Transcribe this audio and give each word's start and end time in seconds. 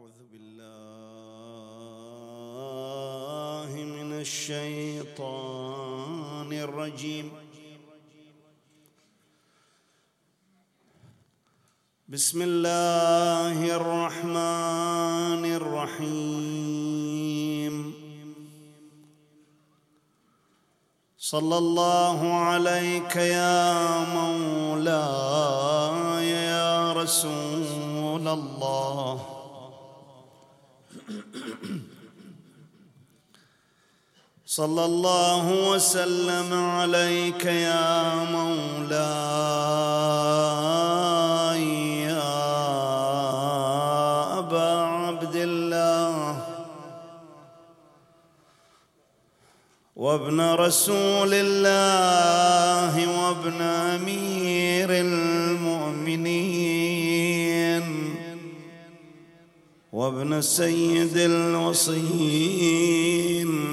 أعوذ 0.00 0.20
بالله 0.32 0.60
من 3.76 4.10
الشيطان 4.20 5.60
الرجيم. 6.52 7.32
بسم 12.08 12.42
الله 12.42 13.76
الرحمن 13.76 15.44
الرحيم 15.60 16.54
صلى 21.18 21.58
الله 21.58 22.34
عليك 22.34 23.16
يا 23.16 24.04
مولاي 24.16 25.50
يا 26.30 26.92
رسول 26.92 28.28
الله 28.28 29.29
صلى 34.60 34.84
الله 34.84 35.44
وسلم 35.72 36.50
عليك 36.52 37.44
يا 37.44 38.14
مولاي 38.24 38.84
يا 42.04 42.28
أبا 44.38 44.70
عبد 45.06 45.36
الله. 45.36 46.36
وابن 49.96 50.40
رسول 50.40 51.32
الله 51.34 52.94
وابن 53.18 53.60
امير 53.62 54.29
وابن 60.00 60.40
سيد 60.40 61.16
الوصيين 61.16 62.56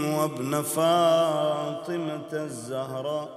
وابن 0.03 0.61
فاطمة 0.61 2.31
الزهراء. 2.33 3.29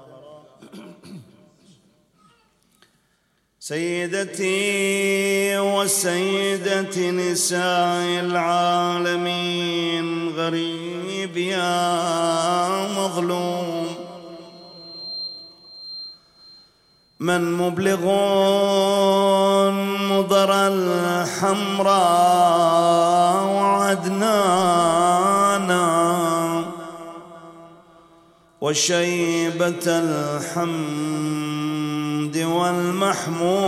سيدتي 3.60 5.58
وسيدة 5.58 7.10
نساء 7.10 8.20
العالمين 8.26 10.06
غريب 10.28 11.36
يا 11.36 11.88
مظلوم. 12.98 13.89
من 17.20 17.52
مبلغون 17.52 18.10
مضر 20.08 20.52
الحمراء 20.52 21.84
وعدنانا 23.44 24.70
وشيبة 28.60 29.86
الحمد 29.86 30.70
والمحمود 32.36 33.60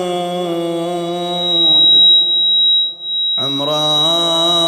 عمرانا. 3.38 4.62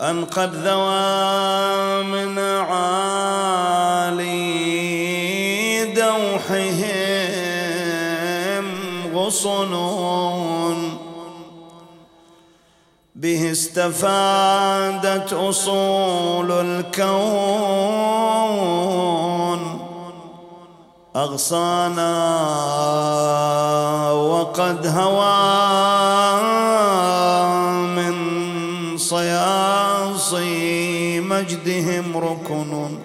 أن 0.00 0.24
قد 0.24 0.54
ذوى 0.54 1.75
من 2.02 2.38
عالي 2.38 3.86
دوحهم 5.94 7.16
غصنون 9.14 10.98
به 13.14 13.50
استفادت 13.52 15.32
أصول 15.32 16.52
الكون. 16.52 17.86
أغصانا 21.16 22.12
وقد 24.12 24.86
هوى 24.86 26.55
مجدهم 31.46 32.16
ركن 32.16 32.98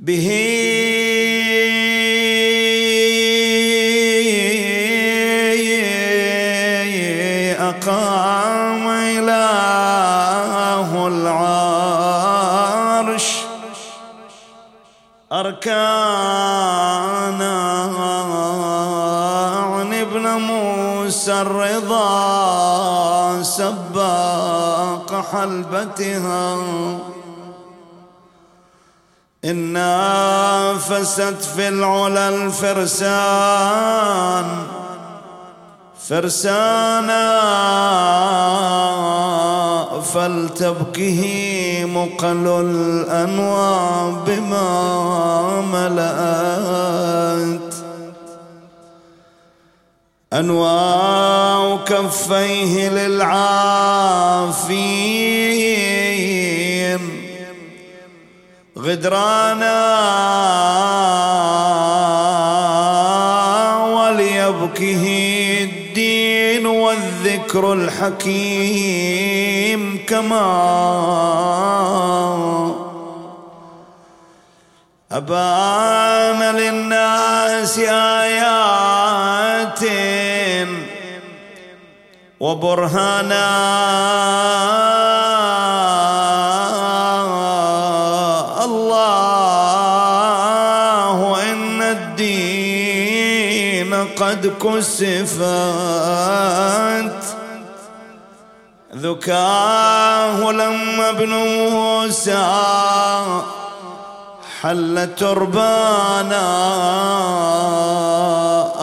به. 0.00 0.28
أقام 7.60 8.88
إله 9.18 10.90
العرش 11.06 12.48
أركانا 15.32 16.38
عن 19.74 19.94
ابن 19.94 20.24
موسى 20.26 21.32
الرضا. 21.32 22.27
حلبتها. 25.40 26.56
إن 29.44 29.72
نافست 29.72 31.36
في 31.56 31.68
العلا 31.68 32.28
الفرسان 32.28 33.06
فرسانا 36.08 37.38
فلتبكه 40.14 41.22
مقل 41.84 42.46
الأنوى 42.46 44.16
بما 44.26 45.60
ملأت. 45.60 47.67
أنواع 50.38 51.78
كفيه 51.86 52.88
للعافين. 52.88 53.38
غدرانا 58.78 59.78
وليبكه 63.84 65.04
الدين 65.62 66.66
والذكر 66.66 67.72
الحكيم 67.72 69.08
كما 70.08 70.48
أبان 75.12 76.56
للناس 76.56 77.78
آيات 77.78 78.67
وبرهانا. 82.40 83.48
الله 88.64 91.42
إن 91.52 91.82
الدين 91.82 93.94
قد 93.94 94.52
كسفت. 94.62 95.48
ذكاه 98.96 100.52
لما 100.52 101.10
ابن 101.10 101.28
موسى 101.70 102.46
حل 104.62 105.14
تربانا 105.16 106.48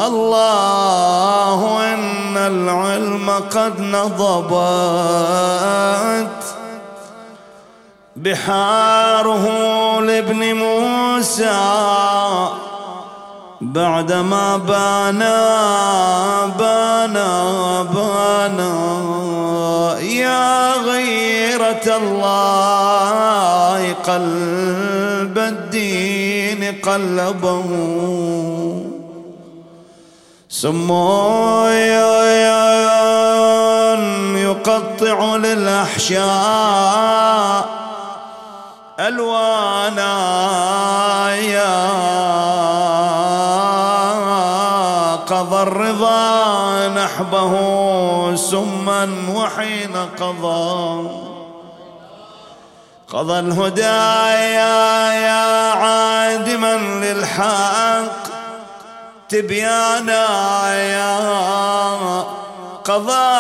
الله 0.07 1.83
إن 1.94 2.38
العلم 2.38 3.30
قد 3.51 3.80
نضبت. 3.80 5.06
بحاره 8.16 9.45
لابن 10.01 10.54
موسى 10.54 11.62
بعدما 13.62 14.57
بانا 14.57 15.36
بانا 16.60 17.83
بانا. 17.83 18.74
يا 20.00 20.74
غيرة 20.74 21.98
الله 21.98 23.94
قلب 24.07 25.05
قلبه 26.71 27.65
سمويا 30.50 32.15
يقطع 34.38 35.35
للأحشاء 35.35 36.25
ألوانا. 39.00 40.15
يا 41.35 41.85
قضى 45.15 45.62
الرضا 45.62 46.88
نحبه 46.88 47.53
سما 48.35 49.09
وحين 49.35 49.95
قضى. 50.19 51.25
قضى 53.15 53.39
الهدايا 53.39 55.13
يا 55.13 55.71
عادما 55.71 56.75
للحق. 56.77 58.25
تبيانا 59.29 60.25
يا 60.83 61.19
قضى 62.83 63.39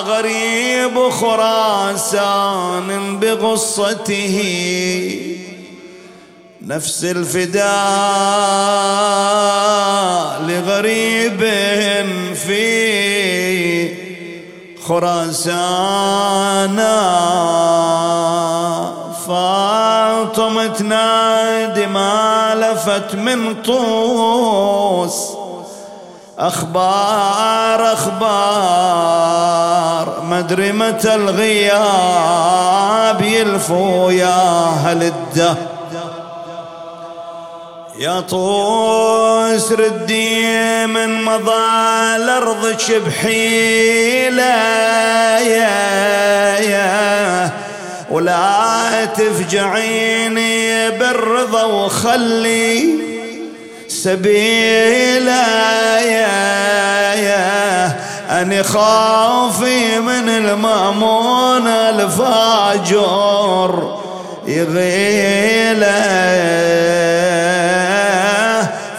غريب 0.00 1.10
خراسان 1.10 2.88
بغصته. 3.20 4.38
نفس 6.62 7.04
الفداء 7.04 7.62
لغريب 10.42 11.40
في 12.34 13.92
خراسان 14.88 16.78
فاطمة 20.82 20.88
نادي 20.88 21.86
ما 21.86 22.54
لفت 22.54 23.14
من 23.14 23.62
طوس. 23.62 25.32
أخبار 26.38 27.92
أخبار. 27.92 29.32
مدري 30.22 30.72
متى 30.72 31.14
الغياب 31.14 32.42
يلفو 33.22 34.10
يا 34.10 34.64
هل 34.84 35.02
الده 35.02 35.54
يا 37.98 38.20
طوس 38.20 39.72
ردي 39.72 40.86
من 40.86 41.24
مضى 41.24 42.16
الأرض 42.16 42.78
شبحيلة 42.78 44.44
يا 45.40 46.58
يا 46.58 47.61
ولا 48.12 49.04
تفجعيني 49.04 50.90
بالرضا 50.90 51.64
وخلي 51.64 52.94
سبيلا 53.88 55.46
يا 56.00 57.14
يا. 57.14 57.96
أني 58.30 58.62
خافي 58.62 60.00
من 60.00 60.28
المأمون 60.28 61.66
الفاجر 61.66 63.02
يغيله. 64.46 65.92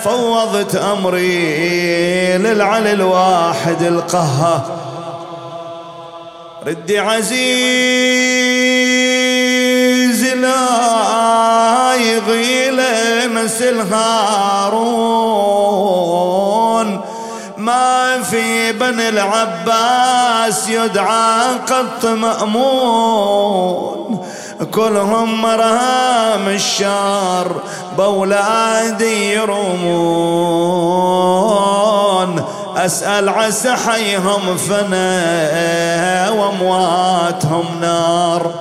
فوضت 0.04 0.76
أمري 0.76 2.38
للعلي 2.38 2.92
الواحد 2.92 3.82
القهر. 3.82 4.62
ردي 6.68 7.00
عزيز. 7.00 8.13
يغيل 12.04 12.82
مثل 13.34 13.82
هارون 13.94 15.54
ما 17.58 18.22
في 18.24 18.72
بن 18.72 19.00
العباس 19.00 20.70
يدعى 20.70 21.56
قط 21.68 22.06
مأمون. 22.06 23.94
كلهم 24.72 25.42
مرهام 25.42 26.48
الشر 26.48 27.56
بولادي 27.98 29.34
يرمون 29.34 30.44
أسأل 32.78 33.30
عسى 33.30 33.76
حيهم 33.76 34.58
فنا 34.58 36.30
وأمواتهم 36.30 37.66
نار. 37.82 38.52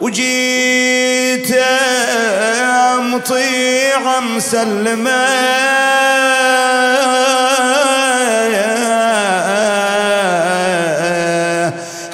وجيت 0.00 0.65
مطيع 3.26 4.20
مسلمه 4.20 5.26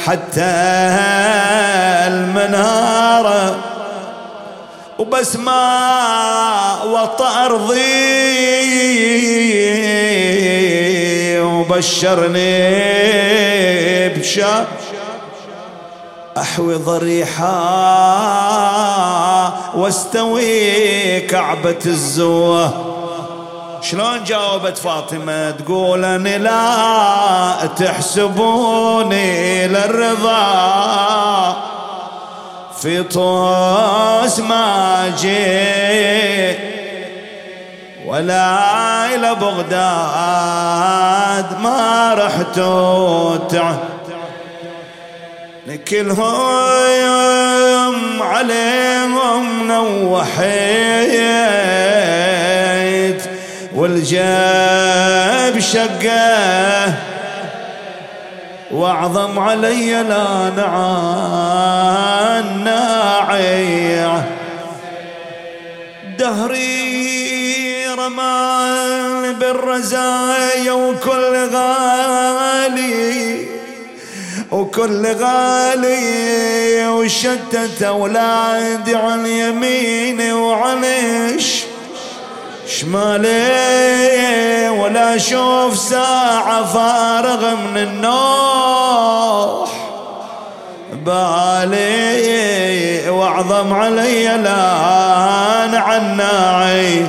حتى 0.06 0.52
المناره 2.06 3.58
وبس 4.98 5.36
ما 5.36 6.82
وطأ 6.84 7.46
أرضي. 7.46 8.02
وبشرني 11.40 12.48
بشا 14.08 14.66
أحوي 16.38 16.74
ضريحة 16.74 17.52
واستوي 19.76 21.20
كعبة 21.20 21.78
الزوة. 21.86 22.72
شلون 23.80 24.24
جاوبت 24.24 24.78
فاطمة؟ 24.78 25.50
تقول 25.50 26.04
أني 26.04 26.38
لا 26.38 27.66
تحسبوني 27.76 29.68
للرضا. 29.68 31.56
في 32.80 33.02
طوس 33.02 34.38
ما 34.38 35.14
جيت. 35.20 36.58
ولا 38.06 39.14
إلى 39.14 39.34
بغداد 39.34 39.78
ما 41.60 42.14
رحت 42.14 42.58
كلهم 45.88 47.42
عليهم 48.22 49.68
نوحيت 49.68 50.42
والجاب 53.74 55.58
شقه. 55.58 56.94
واعظم 58.70 59.38
علي 59.38 60.02
لا 60.02 60.50
نعان 60.56 62.02
دهري 66.18 67.86
رمان 67.98 69.32
بالرزايا 69.32 70.72
وكل 70.72 71.48
غالي. 71.54 73.51
وكل 74.52 75.06
غالي 75.06 76.86
وشتت 76.86 77.82
اولادي 77.82 78.94
عن 78.94 79.26
يميني 79.26 80.32
وعن 80.32 80.84
شمالي 82.66 84.68
ولا 84.68 85.16
أشوف 85.16 85.78
ساعة 85.78 86.64
فارغ 86.64 87.56
من 87.56 87.76
النوح. 87.76 89.70
بالي 90.92 93.10
وأعظم 93.10 93.72
علي 93.72 94.24
لأن 94.24 95.74
عناعي. 95.74 97.06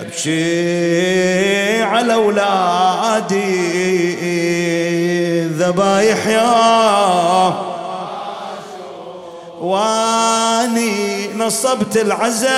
ابكي 0.00 1.82
على 1.82 2.14
أولادي. 2.14 4.11
ذبايح 5.72 6.26
يا 6.26 7.54
واني 9.60 11.32
نصبت 11.36 11.96
العزل 11.96 12.48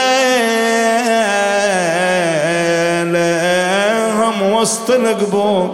وسط 4.42 4.90
القبور. 4.90 5.70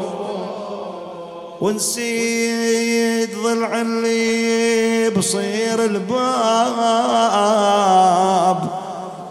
ونسيت 1.60 3.30
ضلع 3.44 3.80
اللي 3.80 5.10
بصير 5.10 5.84
الباب. 5.84 6.10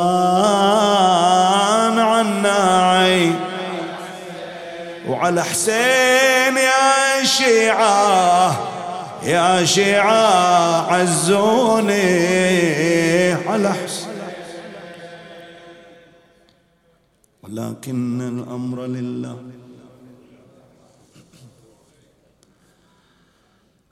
عناعي 1.98 3.32
وعلى 5.08 5.42
حسين 5.42 6.56
يا 6.56 7.24
شيعة 7.24 8.56
يا 9.22 9.64
شيعة 9.64 10.92
عزوني. 10.92 12.02
على 13.32 13.72
حسين. 13.72 14.12
ولكن 17.42 18.20
الأمر 18.20 18.86
لله. 18.86 19.36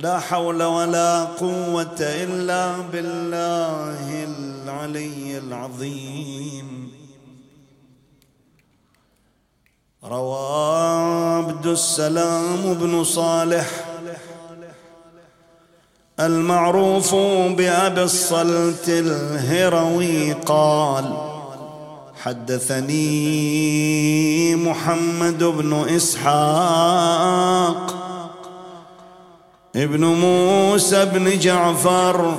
لا 0.00 0.18
حول 0.18 0.62
ولا 0.62 1.24
قوة 1.24 1.96
إلا 2.00 2.76
بالله 2.92 4.49
العلي 4.70 5.38
العظيم. 5.38 6.90
روى 10.04 10.86
عبد 11.38 11.66
السلام 11.66 12.74
بن 12.74 13.04
صالح 13.04 13.66
المعروف 16.20 17.14
بأبي 17.58 18.02
الصلت 18.02 18.88
الهروي 18.88 20.32
قال 20.32 21.30
حدثني 22.22 22.96
محمد 24.56 25.44
بن 25.44 25.72
إسحاق 25.96 27.80
ابن 29.76 30.04
موسى 30.04 31.04
بن 31.04 31.38
جعفر 31.38 32.34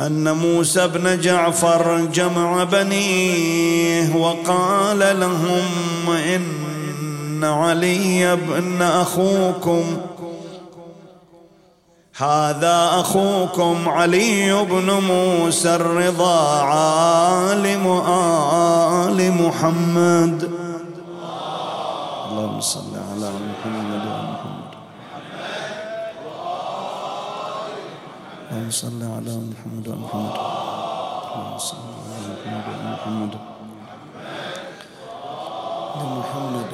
أن 0.00 0.36
موسى 0.36 0.88
بن 0.88 1.20
جعفر 1.20 2.04
جمع 2.04 2.64
بنيه 2.64 4.16
وقال 4.16 5.20
لهم 5.20 6.10
إن 6.10 7.44
علي 7.44 8.36
بن 8.36 8.82
أخوكم 8.82 9.84
هذا 12.16 12.88
أخوكم 12.92 13.88
علي 13.88 14.64
بن 14.64 14.90
موسى 14.90 15.74
الرضا 15.74 16.62
عالم 16.62 17.86
آل 19.08 19.32
محمد. 19.32 20.50
اللهم 22.30 22.60
صل 22.60 22.92
على 23.12 23.30
محمد 23.30 24.06
وعلى 24.06 24.40
اللهم 28.70 28.78
صل 28.78 29.02
على 29.02 29.34
محمد 29.50 29.88
وعلى 29.88 30.00
محمد. 30.00 30.34
اللهم 31.34 31.58
صل 31.58 31.76
على 32.06 32.30
محمد 32.38 32.66
وعلى 32.70 32.86
محمد. 32.94 33.32
محمد 36.18 36.66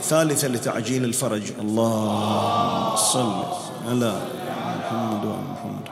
لتعجيل 0.44 1.04
الفرج. 1.04 1.52
اللهم 1.60 2.96
صل 2.96 3.32
على 3.88 4.12
محمد 4.80 5.24
وعلى 5.24 5.42
محمد. 5.52 5.86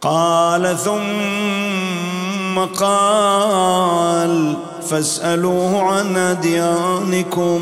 قال 0.00 0.78
ثم 0.78 2.56
قال 2.80 4.56
فاسألوه 4.82 5.82
عن 5.82 6.16
أديانكم. 6.16 7.60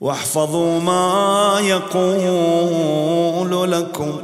واحفظوا 0.00 0.80
ما 0.80 1.56
يقول 1.60 3.12
لكم. 3.72 4.22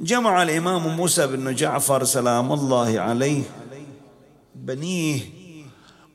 جمع 0.00 0.42
الإمام 0.42 0.96
موسى 0.96 1.26
بن 1.26 1.54
جعفر 1.54 2.04
سلام 2.04 2.52
الله 2.52 3.00
عليه 3.00 3.42
بنيه 4.54 5.20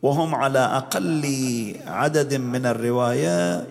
وهم 0.01 0.35
على 0.35 0.59
أقل 0.59 1.25
عدد 1.87 2.33
من 2.33 2.65
الرواية 2.65 3.67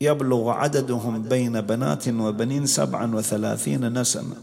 يبلغ 0.00 0.50
عددهم 0.50 1.22
بين 1.22 1.60
بنات 1.60 2.08
وبنين 2.08 2.66
سبعا 2.66 3.14
وثلاثين 3.14 4.00
نسمة. 4.00 4.36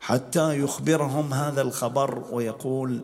حتى 0.00 0.60
يخبرهم 0.60 1.34
هذا 1.34 1.62
الخبر 1.62 2.24
ويقول 2.30 3.00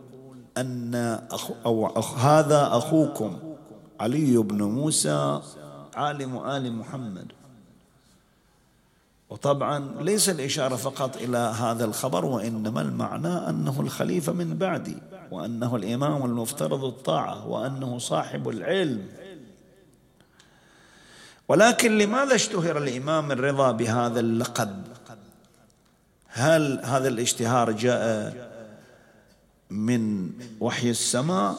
أن 0.57 0.95
أخو 1.31 1.53
أو 1.65 1.87
أخ 1.87 2.19
هذا 2.19 2.69
أخوكم 2.71 3.39
علي 3.99 4.37
بن 4.37 4.63
موسى 4.63 5.41
عالم 5.95 6.37
آل 6.37 6.73
محمد. 6.73 7.31
وطبعا 9.29 10.01
ليس 10.01 10.29
الإشارة 10.29 10.75
فقط 10.75 11.17
إلى 11.17 11.37
هذا 11.37 11.85
الخبر 11.85 12.25
وإنما 12.25 12.81
المعنى 12.81 13.49
أنه 13.49 13.81
الخليفة 13.81 14.33
من 14.33 14.57
بعدي 14.57 14.97
وأنه 15.31 15.75
الإمام 15.75 16.25
المفترض 16.25 16.83
الطاعة 16.83 17.47
وأنه 17.47 17.97
صاحب 17.97 18.49
العلم. 18.49 19.07
ولكن 21.47 21.97
لماذا 21.97 22.35
اشتهر 22.35 22.77
الإمام 22.77 23.31
الرضا 23.31 23.71
بهذا 23.71 24.19
اللقب؟ 24.19 24.83
هل 26.27 26.81
هذا 26.83 27.07
الاشتهار 27.07 27.71
جاء 27.71 28.52
من 29.73 30.29
وحي 30.59 30.89
السماء 30.89 31.55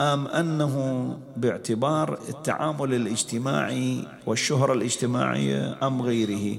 أم 0.00 0.26
أنه 0.26 1.16
باعتبار 1.36 2.18
التعامل 2.28 2.94
الاجتماعي 2.94 4.04
والشهرة 4.26 4.72
الاجتماعية 4.72 5.78
أم 5.82 6.02
غيره. 6.02 6.58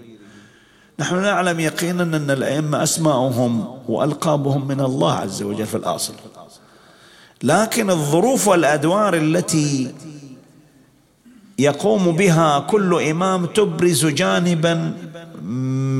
نحن 0.99 1.21
نعلم 1.21 1.59
يقينا 1.59 2.03
أن 2.03 2.31
الأئمة 2.31 2.83
أسماءهم 2.83 3.79
وألقابهم 3.87 4.67
من 4.67 4.81
الله 4.81 5.13
عز 5.13 5.43
وجل 5.43 5.65
في 5.65 5.77
الأصل. 5.77 6.13
لكن 7.43 7.89
الظروف 7.89 8.47
والأدوار 8.47 9.15
التي 9.15 9.93
يقوم 11.59 12.11
بها 12.11 12.59
كل 12.59 13.03
إمام 13.09 13.45
تبرز 13.45 14.05
جانبا 14.05 14.93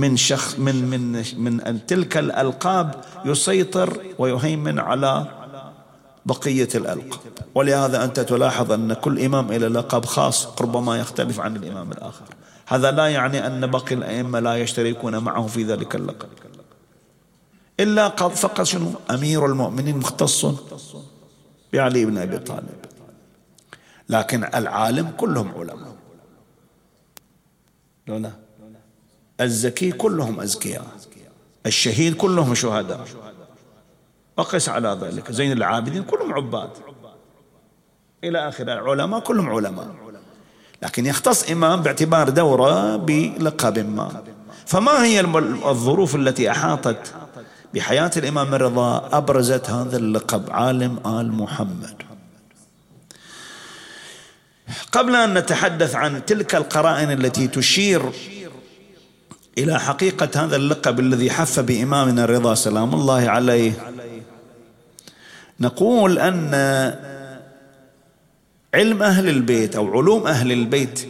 من 0.01 0.17
شخص 0.17 0.59
من 0.59 0.75
من 0.89 1.23
من 1.37 1.85
تلك 1.85 2.17
الألقاب 2.17 2.95
يسيطر 3.25 3.97
ويهيمن 4.19 4.79
على 4.79 5.25
بقية 6.25 6.69
الألقاب. 6.75 7.19
ولهذا 7.55 8.03
أنت 8.03 8.19
تلاحظ 8.19 8.71
أن 8.71 8.93
كل 8.93 9.19
إمام 9.19 9.51
إلى 9.51 9.67
لقب 9.67 10.05
خاص 10.05 10.61
ربما 10.61 10.99
يختلف 10.99 11.39
عن 11.39 11.55
الإمام 11.55 11.91
الآخر. 11.91 12.25
هذا 12.67 12.91
لا 12.91 13.07
يعني 13.07 13.47
أن 13.47 13.67
باقي 13.67 13.95
الأئمة 13.95 14.39
لا 14.39 14.55
يشتركون 14.55 15.17
معه 15.17 15.47
في 15.47 15.63
ذلك 15.63 15.95
اللقب. 15.95 16.29
إلا 17.79 18.09
فقط 18.09 18.63
شنو؟ 18.63 18.91
أمير 19.11 19.45
المؤمنين 19.45 19.97
مختص 19.97 20.45
بعلي 21.73 22.05
بن 22.05 22.17
أبي 22.17 22.37
طالب. 22.37 22.92
لكن 24.13 24.43
العالم 24.43 25.11
كلهم 25.17 25.51
علماء. 25.57 25.95
لا 28.07 28.31
الزكي 29.41 29.91
كلهم 29.91 30.39
أزكياء. 30.39 30.87
الشهيد 31.65 32.15
كلهم 32.17 32.55
شهداء. 32.55 33.07
وقس 34.37 34.69
على 34.69 34.99
ذلك. 35.01 35.31
زين 35.31 35.51
العابدين 35.51 36.03
كلهم 36.03 36.33
عباد. 36.33 36.69
إلى 38.23 38.47
آخر 38.49 38.63
العلماء 38.63 39.19
كلهم 39.19 39.49
علماء. 39.49 39.95
لكن 40.83 41.05
يختص 41.05 41.49
إمام 41.51 41.81
باعتبار 41.81 42.29
دورة 42.29 42.95
بلقب 42.95 43.79
ما. 43.79 44.23
فما 44.65 45.03
هي 45.03 45.19
الظروف 45.65 46.15
التي 46.15 46.51
أحاطت 46.51 47.13
بحياة 47.73 48.11
الإمام 48.17 48.53
الرضا 48.53 49.09
أبرزت 49.17 49.69
هذا 49.69 49.97
اللقب؟ 49.97 50.51
عالم 50.51 50.99
آل 51.05 51.31
محمد. 51.31 52.02
قبل 54.91 55.15
أن 55.15 55.33
نتحدث 55.33 55.95
عن 55.95 56.25
تلك 56.25 56.55
القرائن 56.55 57.11
التي 57.11 57.47
تشير 57.47 58.01
إلى 59.57 59.79
حقيقة 59.79 60.45
هذا 60.45 60.55
اللقب 60.55 60.99
الذي 60.99 61.31
حف 61.31 61.59
بإمامنا 61.59 62.23
الرضا 62.23 62.55
سلام 62.55 62.93
الله 62.93 63.29
عليه 63.29 63.71
نقول 65.59 66.19
أن 66.19 66.53
علم 68.73 69.03
أهل 69.03 69.29
البيت 69.29 69.75
أو 69.75 69.91
علوم 69.97 70.27
أهل 70.27 70.51
البيت 70.51 71.07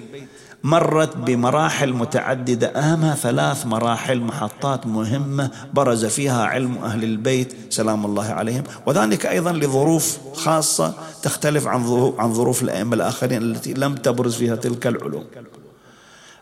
مرت 0.63 1.17
بمراحل 1.17 1.93
متعددة. 1.93 2.67
أهمها 2.67 3.15
ثلاث 3.15 3.65
مراحل 3.65 4.22
محطات 4.22 4.88
مهمة 4.88 5.51
برز 5.74 6.05
فيها 6.05 6.43
علم 6.43 6.77
أهل 6.77 7.03
البيت. 7.03 7.53
سلام 7.70 8.05
الله 8.05 8.25
عليهم. 8.25 8.63
وذلك 8.86 9.25
أيضا 9.25 9.51
لظروف 9.51 10.17
خاصة 10.34 10.93
تختلف 11.24 11.67
عن 11.67 12.13
عن 12.20 12.34
ظروف 12.34 12.63
الأئمة 12.63 12.96
الآخرين 12.96 13.41
التي 13.41 13.74
لم 13.74 13.96
تبرز 13.96 14.36
فيها 14.36 14.55
تلك 14.55 14.88
العلوم. 14.88 15.24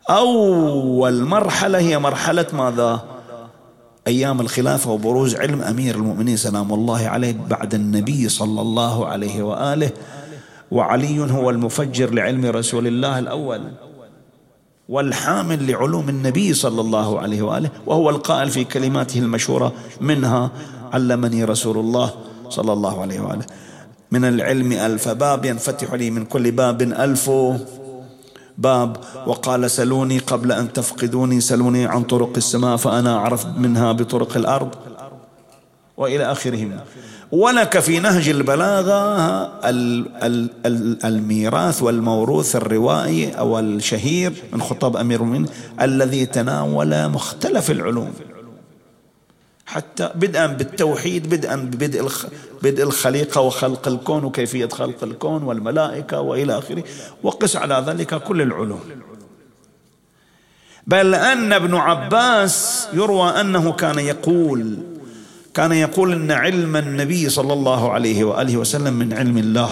أول 0.10 1.24
مرحلة 1.24 1.80
هي 1.80 2.00
مرحلة 2.00 2.46
ماذا؟ 2.54 3.04
أيام 4.08 4.42
الخلافة 4.42 4.92
وبروز 4.92 5.36
علم 5.36 5.62
أمير 5.62 5.96
المؤمنين. 5.96 6.38
سلام 6.38 6.74
الله 6.74 7.08
عليه. 7.08 7.36
بعد 7.50 7.74
النبي 7.74 8.30
صلى 8.30 8.62
الله 8.62 9.08
عليه 9.08 9.44
وآله. 9.44 9.92
وعلي 10.72 11.20
هو 11.20 11.50
المفجر 11.50 12.14
لعلم 12.14 12.46
رسول 12.46 12.88
الله 12.88 13.20
الأول. 13.20 13.62
والحامل 14.92 15.72
لعلوم 15.72 16.10
النبي 16.10 16.54
صلى 16.54 16.82
الله 16.82 17.20
عليه 17.20 17.42
وآله 17.42 17.70
وهو 17.86 18.10
القائل 18.10 18.50
في 18.52 18.64
كلماته 18.64 19.20
المشهورة 19.20 19.74
منها 20.02 20.52
علمني 20.94 21.44
رسول 21.44 21.78
الله 21.78 22.14
صلى 22.50 22.74
الله 22.74 23.02
عليه 23.02 23.20
وآله. 23.20 23.46
من 24.12 24.26
العلم 24.26 24.72
ألف 24.72 25.10
باب 25.10 25.46
ينفتح 25.46 25.94
لي 25.94 26.12
من 26.12 26.26
كل 26.26 26.52
باب 26.52 26.82
ألف 26.82 27.32
باب. 28.58 28.98
وقال 29.28 29.72
سلوني 29.72 30.20
قبل 30.20 30.52
أن 30.52 30.74
تفقدوني 30.74 31.42
سلوني 31.42 31.86
عن 31.86 32.04
طرق 32.04 32.34
السماء 32.38 32.76
فأنا 32.76 33.16
أعرف 33.16 33.46
منها 33.46 33.92
بطرق 33.92 34.38
الأرض. 34.38 34.76
وإلى 35.98 36.32
اخره 36.32 36.84
ولك 37.32 37.80
في 37.80 38.00
نهج 38.00 38.30
البلاغة 38.30 39.52
الميراث 41.06 41.84
والموروث 41.84 42.56
الروائي 42.56 43.32
أو 43.32 43.60
الشهير 43.60 44.34
من 44.54 44.62
خطاب 44.62 44.98
أمير 44.98 45.22
المؤمنين 45.22 45.50
الذي 45.82 46.26
تناول 46.26 47.10
مختلف 47.10 47.72
العلوم. 47.72 48.14
حتى 49.66 50.10
بدءا 50.16 50.48
بالتوحيد 50.48 51.30
بدءا 51.30 51.56
ببدء 51.56 52.10
بدء 52.64 52.84
الخليقة 52.84 53.42
وخلق 53.42 53.88
الكون 53.88 54.24
وكيفية 54.24 54.68
خلق 54.68 55.04
الكون 55.04 55.44
والملائكة 55.44 56.20
وإلى 56.20 56.58
آخره. 56.58 56.84
وقس 57.24 57.56
على 57.56 57.84
ذلك 57.88 58.24
كل 58.24 58.42
العلوم. 58.42 58.82
بل 60.88 61.16
أن 61.16 61.54
ابن 61.54 61.76
عباس 61.76 62.88
يروى 62.94 63.30
أنه 63.30 63.72
كان 63.72 64.00
يقول 64.00 64.78
كان 65.54 65.72
يقول 65.72 66.14
إن 66.14 66.32
علم 66.32 66.76
النبي 66.76 67.30
صلى 67.30 67.54
الله 67.54 67.92
عليه 67.92 68.24
وآله 68.24 68.58
وسلم 68.58 68.94
من 68.94 69.14
علم 69.14 69.38
الله. 69.38 69.70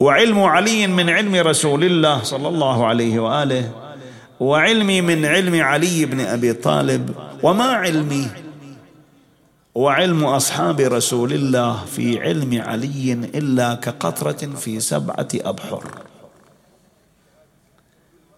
وعلم 0.00 0.40
علي 0.42 0.86
من 0.86 1.10
علم 1.10 1.34
رسول 1.34 1.84
الله 1.84 2.22
صلى 2.22 2.48
الله 2.48 2.86
عليه 2.86 3.20
وآله. 3.20 3.70
وعلمي 4.40 5.00
من 5.00 5.24
علم 5.24 5.62
علي 5.62 6.04
بن 6.06 6.20
أبي 6.20 6.52
طالب. 6.52 7.14
وما 7.42 7.64
علمي؟ 7.64 8.26
وعلم 9.74 10.24
أصحاب 10.24 10.80
رسول 10.80 11.32
الله 11.32 11.84
في 11.84 12.20
علم 12.20 12.62
علي 12.62 13.12
إلا 13.12 13.74
كقطرة 13.74 14.56
في 14.56 14.80
سبعة 14.80 15.28
أبحر. 15.34 15.84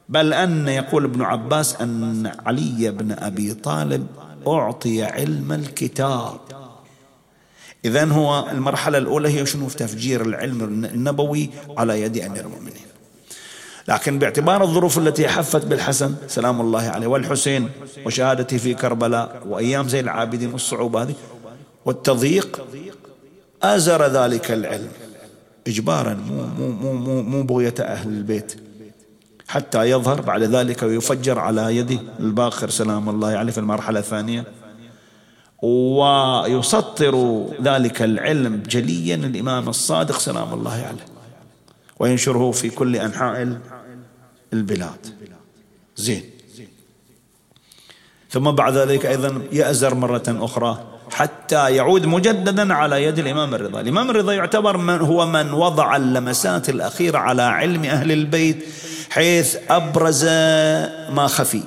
بل 0.08 0.32
أن 0.32 0.68
يقول 0.68 1.04
ابن 1.04 1.22
عباس 1.22 1.80
أن 1.80 2.32
علي 2.46 2.90
بن 2.90 3.12
أبي 3.12 3.54
طالب 3.54 4.06
أعطي 4.46 5.04
علم 5.04 5.52
الكتاب. 5.52 6.40
إذا 7.84 8.04
هو 8.04 8.50
المرحلة 8.50 8.98
الأولى 8.98 9.28
هي 9.28 9.46
شنو؟ 9.46 9.68
تفجير 9.68 10.22
العلم 10.22 10.62
النبوي 10.84 11.50
على 11.76 12.02
يد 12.02 12.18
أمير 12.18 12.40
المؤمنين. 12.40 12.84
لكن 13.88 14.18
باعتبار 14.18 14.62
الظروف 14.62 14.98
التي 14.98 15.28
حفت 15.28 15.64
بالحسن 15.64 16.14
سلام 16.28 16.60
الله 16.60 16.82
عليه 16.82 17.06
والحسين 17.06 17.70
وشهادته 18.06 18.56
في 18.58 18.74
كربلاء 18.74 19.42
وأيام 19.48 19.88
زي 19.88 20.00
العابدين 20.00 20.52
والصعوبة 20.52 21.02
هذه 21.02 21.14
والتضييق 21.84 22.66
أزر 23.62 24.06
ذلك 24.06 24.50
العلم. 24.50 24.88
إجبارا 25.66 26.14
مو, 26.14 26.46
مو, 26.68 26.92
مو, 26.92 27.22
مو, 27.22 27.42
بغية 27.42 27.74
أهل 27.80 28.08
البيت. 28.08 28.63
حتى 29.48 29.90
يظهر 29.90 30.20
بعد 30.20 30.42
ذلك 30.42 30.82
ويفجر 30.82 31.38
على 31.38 31.76
يد 31.76 32.00
الباخر 32.20 32.70
سلام 32.70 33.08
الله 33.08 33.28
عليه 33.28 33.52
في 33.52 33.58
المرحلة 33.58 33.98
الثانية. 34.00 34.44
ويسطر 35.62 37.46
ذلك 37.62 38.02
العلم 38.02 38.62
جليا 38.68 39.14
الإمام 39.14 39.68
الصادق. 39.68 40.18
سلام 40.18 40.54
الله 40.54 40.72
عليه. 40.72 41.06
وينشره 41.98 42.50
في 42.50 42.70
كل 42.70 42.96
أنحاء 42.96 43.58
البلاد. 44.52 45.06
زين. 45.96 46.22
ثم 48.30 48.50
بعد 48.50 48.76
ذلك 48.76 49.06
أيضا 49.06 49.42
يأزر 49.52 49.94
مرة 49.94 50.22
أخرى 50.28 50.84
حتى 51.10 51.76
يعود 51.76 52.06
مجددا 52.06 52.74
على 52.74 53.04
يد 53.04 53.18
الإمام 53.18 53.54
الرضا. 53.54 53.80
الإمام 53.80 54.10
الرضا 54.10 54.32
يعتبر 54.32 54.76
من 54.76 55.00
هو 55.00 55.26
من 55.26 55.52
وضع 55.52 55.96
اللمسات 55.96 56.68
الأخيرة 56.68 57.18
على 57.18 57.42
علم 57.42 57.84
أهل 57.84 58.12
البيت. 58.12 58.64
حيث 59.14 59.56
أبرز 59.70 60.24
ما 61.14 61.26
خفي. 61.26 61.62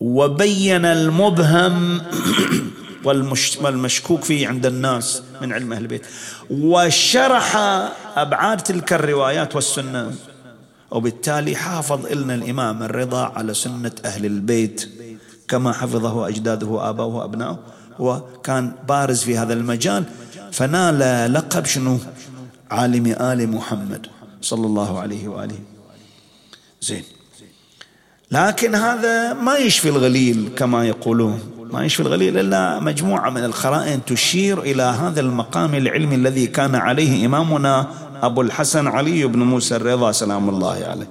وبين 0.00 0.84
المبهم 0.84 2.00
والمشكوك 3.62 4.22
فيه 4.22 4.48
عند 4.48 4.66
الناس 4.66 5.22
من 5.42 5.52
علم 5.52 5.72
أهل 5.72 5.82
البيت. 5.82 6.06
وشرح 6.50 7.56
أبعاد 8.16 8.58
تلك 8.58 8.92
الروايات 8.92 9.54
والسنة. 9.54 10.14
وبالتالي 10.90 11.56
حافظ 11.56 12.06
لنا 12.12 12.34
الإمام 12.34 12.82
الرضا 12.82 13.24
على 13.24 13.54
سنة 13.54 13.92
أهل 14.04 14.26
البيت. 14.26 14.88
كما 15.48 15.72
حفظه 15.72 16.28
أجداده 16.28 16.66
وآباؤه 16.66 17.14
وأبناؤه 17.14 17.58
وكان 17.98 18.72
بارز 18.88 19.22
في 19.22 19.38
هذا 19.38 19.52
المجال. 19.52 20.04
فنال 20.52 21.32
لقب 21.32 21.64
شنو؟ 21.64 21.98
عالم 22.70 23.06
آل 23.06 23.50
محمد. 23.50 24.19
صلى 24.40 24.66
الله 24.66 25.00
عليه 25.00 25.28
وآله. 25.28 25.58
زين. 26.80 27.04
لكن 28.30 28.74
هذا 28.74 29.32
ما 29.32 29.56
يشفي 29.56 29.88
الغليل 29.88 30.50
كما 30.56 30.86
يقولون. 30.86 31.40
ما 31.72 31.84
يشفي 31.84 32.00
الغليل 32.00 32.38
إلا 32.38 32.80
مجموعة 32.80 33.30
من 33.30 33.44
القرائن 33.44 34.04
تشير 34.04 34.62
إلى 34.62 34.82
هذا 34.82 35.20
المقام 35.20 35.74
العلمي 35.74 36.14
الذي 36.14 36.46
كان 36.46 36.74
عليه 36.74 37.26
إمامنا 37.26 37.86
أبو 38.22 38.40
الحسن 38.42 38.86
علي 38.86 39.24
بن 39.24 39.42
موسى 39.42 39.76
الرضا 39.76 40.12
سلام 40.12 40.48
الله 40.48 40.84
عليه. 40.84 41.08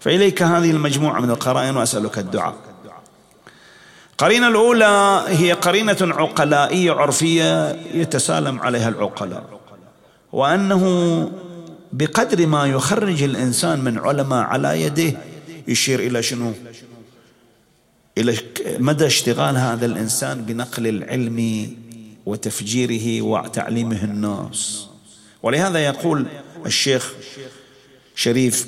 فإليك 0.00 0.42
هذه 0.42 0.70
المجموعة 0.70 1.20
من 1.20 1.30
القرائن 1.30 1.76
وأسألك 1.76 2.18
الدعاء. 2.18 2.54
القرينة 4.12 4.48
الأولى 4.48 5.24
هي 5.28 5.52
قرينة 5.52 5.96
عقلائية 6.00 6.92
عرفية 6.92 7.68
يتسالم 7.94 8.60
عليها 8.60 8.88
العقلاء. 8.88 9.44
وأنه 10.32 10.84
بقدر 11.92 12.46
ما 12.46 12.66
يخرج 12.66 13.22
الإنسان 13.22 13.80
من 13.80 13.98
علماء 13.98 14.44
على 14.44 14.82
يده 14.82 15.12
يشير 15.68 16.00
إلى 16.00 16.22
شنو؟ 16.22 16.52
إلى 18.18 18.36
مدى 18.78 19.06
اشتغال 19.06 19.56
هذا 19.56 19.86
الإنسان 19.86 20.42
بنقل 20.42 20.86
العلم 20.86 21.70
وتفجيره 22.26 23.22
وتعليمه 23.22 24.04
الناس. 24.04 24.86
ولهذا 25.42 25.78
يقول 25.78 26.26
الشيخ 26.66 27.12
شريف 28.14 28.66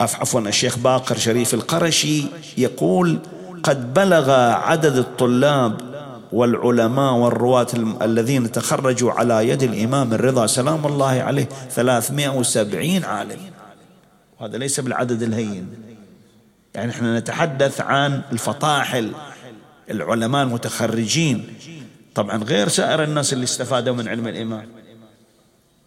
عفوا 0.00 0.40
الشيخ 0.40 0.78
باقر 0.78 1.18
شريف 1.18 1.54
القرشي 1.54 2.24
يقول 2.58 3.18
قد 3.62 3.94
بلغ 3.94 4.30
عدد 4.30 4.96
الطلاب 4.96 5.89
والعلماء 6.32 7.14
والرواة 7.14 7.66
الذين 8.02 8.52
تخرجوا 8.52 9.12
على 9.12 9.48
يد 9.48 9.62
الإمام 9.62 10.12
الرضا 10.12 10.46
سلام 10.46 10.86
الله 10.86 11.22
عليه 11.22 11.48
370 11.70 13.04
عالم. 13.04 13.38
وهذا 14.40 14.58
ليس 14.58 14.80
بالعدد 14.80 15.22
الهين. 15.22 15.68
يعني 16.74 16.90
إحنا 16.90 17.18
نتحدث 17.18 17.80
عن 17.80 18.22
الفطاحل 18.32 19.12
العلماء 19.90 20.42
المتخرجين. 20.42 21.54
طبعا 22.14 22.36
غير 22.44 22.68
سائر 22.68 23.02
الناس 23.02 23.32
اللي 23.32 23.44
استفادوا 23.44 23.94
من 23.94 24.08
علم 24.08 24.28
الإمام. 24.28 24.66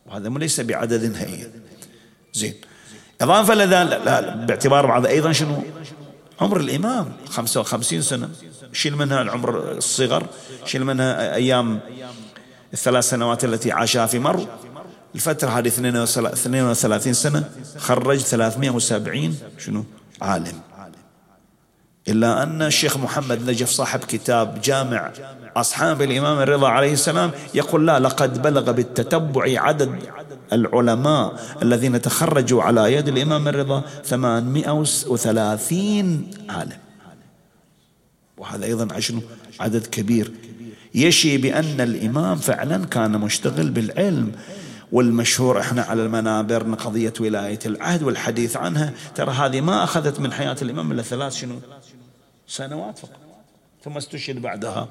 وهذا 0.05 0.29
ليس 0.29 0.61
بعدد 0.61 1.15
هين. 1.15 1.47
زين. 2.33 2.53
إضافة 3.21 3.53
لذلك 3.53 4.01
باعتبار 4.47 4.85
بعض. 4.85 5.05
أيضا 5.05 5.31
شنو؟ 5.31 5.63
عمر 6.41 6.59
الإمام 6.59 7.11
55 7.29 8.01
سنة. 8.01 8.29
شيل 8.73 8.95
منها 8.95 9.21
العمر 9.21 9.71
الصغر 9.71 10.25
شيل 10.65 10.85
منها 10.85 11.35
أيام 11.35 11.79
الثلاث 12.73 13.09
سنوات 13.09 13.43
التي 13.45 13.71
عاشها 13.71 14.05
في 14.05 14.19
مر. 14.19 14.47
الفترة 15.15 15.49
هذه 15.49 15.67
32 15.67 17.13
سنة 17.13 17.49
خرج 17.77 18.17
370 18.17 19.37
شنو؟ 19.57 19.85
عالم. 20.21 20.59
إلا 22.07 22.43
أن 22.43 22.61
الشيخ 22.61 22.97
محمد 22.97 23.49
نجف 23.49 23.69
صاحب 23.69 23.99
كتاب 23.99 24.61
جامع 24.61 25.11
أصحاب 25.55 26.01
الإمام 26.01 26.39
الرضا 26.39 26.69
عليه 26.69 26.93
السلام 26.93 27.31
يقول 27.53 27.87
لا 27.87 27.99
لقد 27.99 28.41
بلغ 28.41 28.71
بالتتبع 28.71 29.61
عدد 29.61 29.99
العلماء 30.53 31.39
الذين 31.61 32.01
تخرجوا 32.01 32.63
على 32.63 32.93
يد 32.93 33.07
الإمام 33.07 33.47
الرضا 33.47 33.83
830 34.03 36.31
عالم. 36.49 36.77
وهذا 38.37 38.65
أيضا 38.65 38.95
عشان 38.95 39.21
عدد 39.59 39.87
كبير. 39.87 40.31
يشي 40.95 41.37
بأن 41.37 41.81
الإمام 41.81 42.37
فعلا 42.37 42.85
كان 42.85 43.11
مشتغل 43.11 43.69
بالعلم 43.69 44.31
والمشهور 44.91 45.59
إحنا 45.59 45.81
على 45.81 46.03
المنابر 46.03 46.73
قضية 46.73 47.13
ولاية 47.19 47.59
العهد 47.65 48.03
والحديث 48.03 48.57
عنها. 48.57 48.93
ترى 49.15 49.31
هذه 49.31 49.61
ما 49.61 49.83
أخذت 49.83 50.19
من 50.19 50.33
حياة 50.33 50.57
الإمام 50.61 50.91
إلا 50.91 51.01
ثلاث 51.01 51.33
شنو؟ 51.33 51.55
سنوات 52.47 52.97
فقط. 52.97 53.19
ثم 53.83 53.97
استشهد 53.97 54.41
بعدها. 54.41 54.87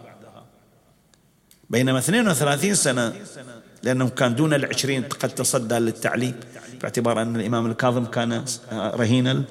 بينما 1.71 1.99
32 1.99 2.75
سنة 2.75 3.13
لأنه 3.83 4.09
كان 4.09 4.35
دون 4.35 4.55
العشرين 4.55 5.03
قد 5.03 5.29
تصدى 5.29 5.75
للتعليم 5.75 6.35
باعتبار 6.83 7.23
أن 7.23 7.37
الإمام 7.37 7.67
الكاظم 7.67 8.05
كان 8.05 8.45
رهين 8.73 9.45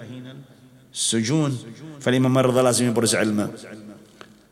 السجون 0.94 1.58
فالإمام 2.00 2.38
الرضا 2.38 2.62
لازم 2.62 2.88
يبرز 2.88 3.16
علمه. 3.16 3.50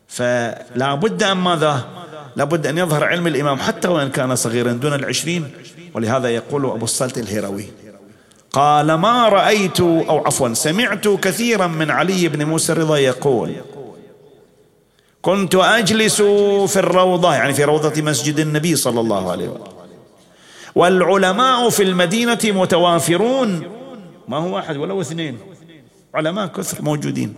فلا 0.08 0.94
بد 0.94 1.22
أن 1.22 1.36
ماذا؟ 1.36 1.88
لا 2.36 2.44
بد 2.44 2.66
أن 2.66 2.78
يظهر 2.78 3.04
علم 3.04 3.26
الإمام 3.26 3.58
حتى 3.58 3.88
وإن 3.88 4.10
كان 4.10 4.36
صغيرا 4.36 4.72
دون 4.72 4.94
العشرين. 4.94 5.50
ولهذا 5.94 6.28
يقول 6.28 6.66
أبو 6.66 6.84
الصلت 6.84 7.18
الهروي 7.18 7.64
قال 8.52 8.94
ما 8.94 9.28
رأيت 9.28 9.80
أو 9.80 10.18
عفوا 10.26 10.54
سمعت 10.54 11.08
كثيرا 11.08 11.66
من 11.66 11.90
علي 11.90 12.28
بن 12.28 12.44
موسى 12.44 12.72
الرضا 12.72 12.96
يقول 12.96 13.54
كنت 15.22 15.54
أجلس 15.54 16.22
في 16.72 16.76
الروضة 16.76 17.34
يعني 17.34 17.54
في 17.54 17.64
روضة 17.64 18.02
مسجد 18.02 18.38
النبي 18.38 18.76
صلى 18.76 19.00
الله 19.00 19.30
عليه 19.30 19.48
وسلم. 19.48 19.64
والعلماء 20.74 21.70
في 21.70 21.82
المدينة 21.82 22.38
متوافرون. 22.44 23.62
ما 24.28 24.36
هو 24.36 24.56
واحد 24.56 24.76
ولا 24.76 25.00
اثنين. 25.00 25.38
علماء 26.14 26.46
كثر 26.46 26.82
موجودين. 26.82 27.34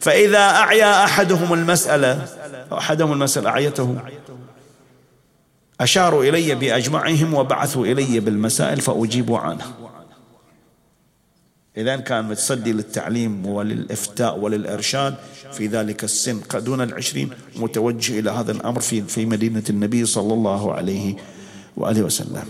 فإذا 0.00 0.38
أعيا 0.38 1.04
أحدهم 1.04 1.52
المسألة 1.52 2.26
أحدهم 2.72 3.12
المسألة 3.12 3.50
أعيته. 3.50 3.96
أشاروا 5.80 6.24
إلي 6.24 6.54
بأجمعهم 6.54 7.34
وبعثوا 7.34 7.86
إلي 7.86 8.20
بالمسائل 8.20 8.80
فأجيب 8.80 9.32
عنها 9.32 9.66
إذا 11.76 11.96
كان 11.96 12.24
متصدي 12.24 12.72
للتعليم 12.72 13.46
وللإفتاء 13.46 14.38
وللإرشاد 14.38 15.14
في 15.52 15.66
ذلك 15.66 16.04
السن 16.04 16.40
دون 16.54 16.80
العشرين 16.80 17.30
متوجه 17.56 18.18
إلى 18.18 18.30
هذا 18.30 18.52
الأمر 18.52 18.80
في 18.80 19.02
في 19.02 19.26
مدينة 19.26 19.62
النبي 19.70 20.06
صلى 20.06 20.34
الله 20.34 20.72
عليه 20.72 21.16
وآله 21.76 22.02
وسلم. 22.02 22.44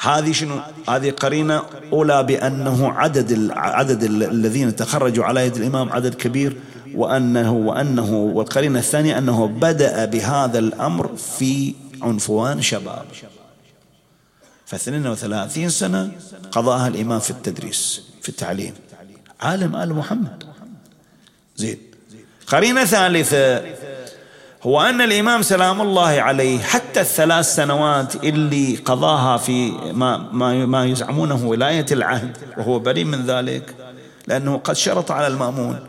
هذه 0.00 0.32
شنو؟ 0.32 0.60
هذه 0.88 1.10
قرينة 1.10 1.62
أولى 1.92 2.22
بأنه 2.22 2.92
عدد 2.92 3.50
عدد 3.50 4.02
الذين 4.02 4.76
تخرجوا 4.76 5.24
على 5.24 5.46
يد 5.46 5.56
الإمام 5.56 5.92
عدد 5.92 6.14
كبير 6.14 6.56
وأنه 6.94 7.52
وأنه 7.52 8.12
والقرينة 8.12 8.78
الثانية 8.78 9.18
أنه 9.18 9.46
بدأ 9.46 10.04
بهذا 10.04 10.58
الأمر 10.58 11.16
في 11.16 11.74
عنفوان 12.02 12.62
شباب. 12.62 13.04
ف 14.66 14.74
32 14.74 15.68
سنة 15.68 16.12
قضاها 16.52 16.88
الإمام 16.88 17.20
في 17.20 17.30
التدريس 17.30 18.02
في 18.22 18.28
التعليم. 18.28 18.74
عالم 19.40 19.76
آل 19.76 19.94
محمد. 19.94 20.44
زين. 21.56 21.78
قرينة 22.46 22.84
ثالثة 22.84 23.62
هو 24.62 24.80
أن 24.80 25.00
الإمام 25.00 25.42
سلام 25.42 25.80
الله 25.80 26.08
عليه 26.08 26.58
حتى 26.58 27.00
الثلاث 27.00 27.54
سنوات 27.54 28.16
اللي 28.16 28.76
قضاها 28.76 29.36
في 29.36 29.70
ما, 29.70 30.16
ما, 30.16 30.66
ما 30.66 30.86
يزعمونه 30.86 31.46
ولاية 31.46 31.86
العهد 31.92 32.36
وهو 32.56 32.78
بريء 32.78 33.04
من 33.04 33.26
ذلك 33.26 33.74
لأنه 34.26 34.56
قد 34.56 34.76
شرط 34.76 35.10
على 35.10 35.26
المأمون. 35.26 35.80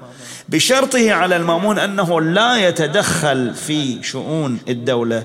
بشرطه 0.49 1.13
على 1.13 1.35
المأمون 1.35 1.79
أنه 1.79 2.21
لا 2.21 2.67
يتدخل 2.67 3.53
في 3.53 4.03
شؤون 4.03 4.59
الدولة. 4.67 5.23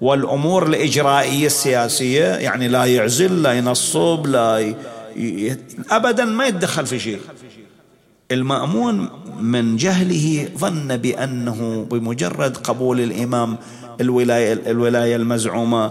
والأمور 0.00 0.66
الإجرائية 0.66 1.46
السياسية 1.46 2.24
يعني 2.24 2.68
لا 2.68 2.84
يعزل 2.84 3.42
لا 3.42 3.52
ينصب 3.52 4.26
لا 4.26 4.58
ي... 5.16 5.56
أبدا 5.90 6.24
ما 6.24 6.46
يتدخل 6.46 6.86
في 6.86 6.98
شيء. 6.98 7.20
المأمون 8.32 9.08
من 9.40 9.76
جهله 9.76 10.48
ظن 10.58 10.96
بأنه 10.96 11.86
بمجرد 11.90 12.56
قبول 12.56 13.00
الإمام 13.00 13.56
الولاية, 14.00 14.52
الولاية 14.52 15.16
المزعومة 15.16 15.90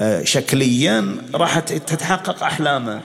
آه، 0.00 0.24
شكليا 0.24 1.16
راح 1.34 1.58
تتحقق 1.58 2.42
أحلامه. 2.42 3.00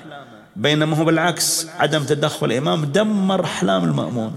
بينما 0.55 0.97
هو 0.97 1.05
بالعكس 1.05 1.67
عدم 1.79 2.03
تدخل 2.03 2.45
الإمام 2.45 2.85
دمر 2.85 3.43
أحلام 3.43 3.83
المأمون. 3.83 4.33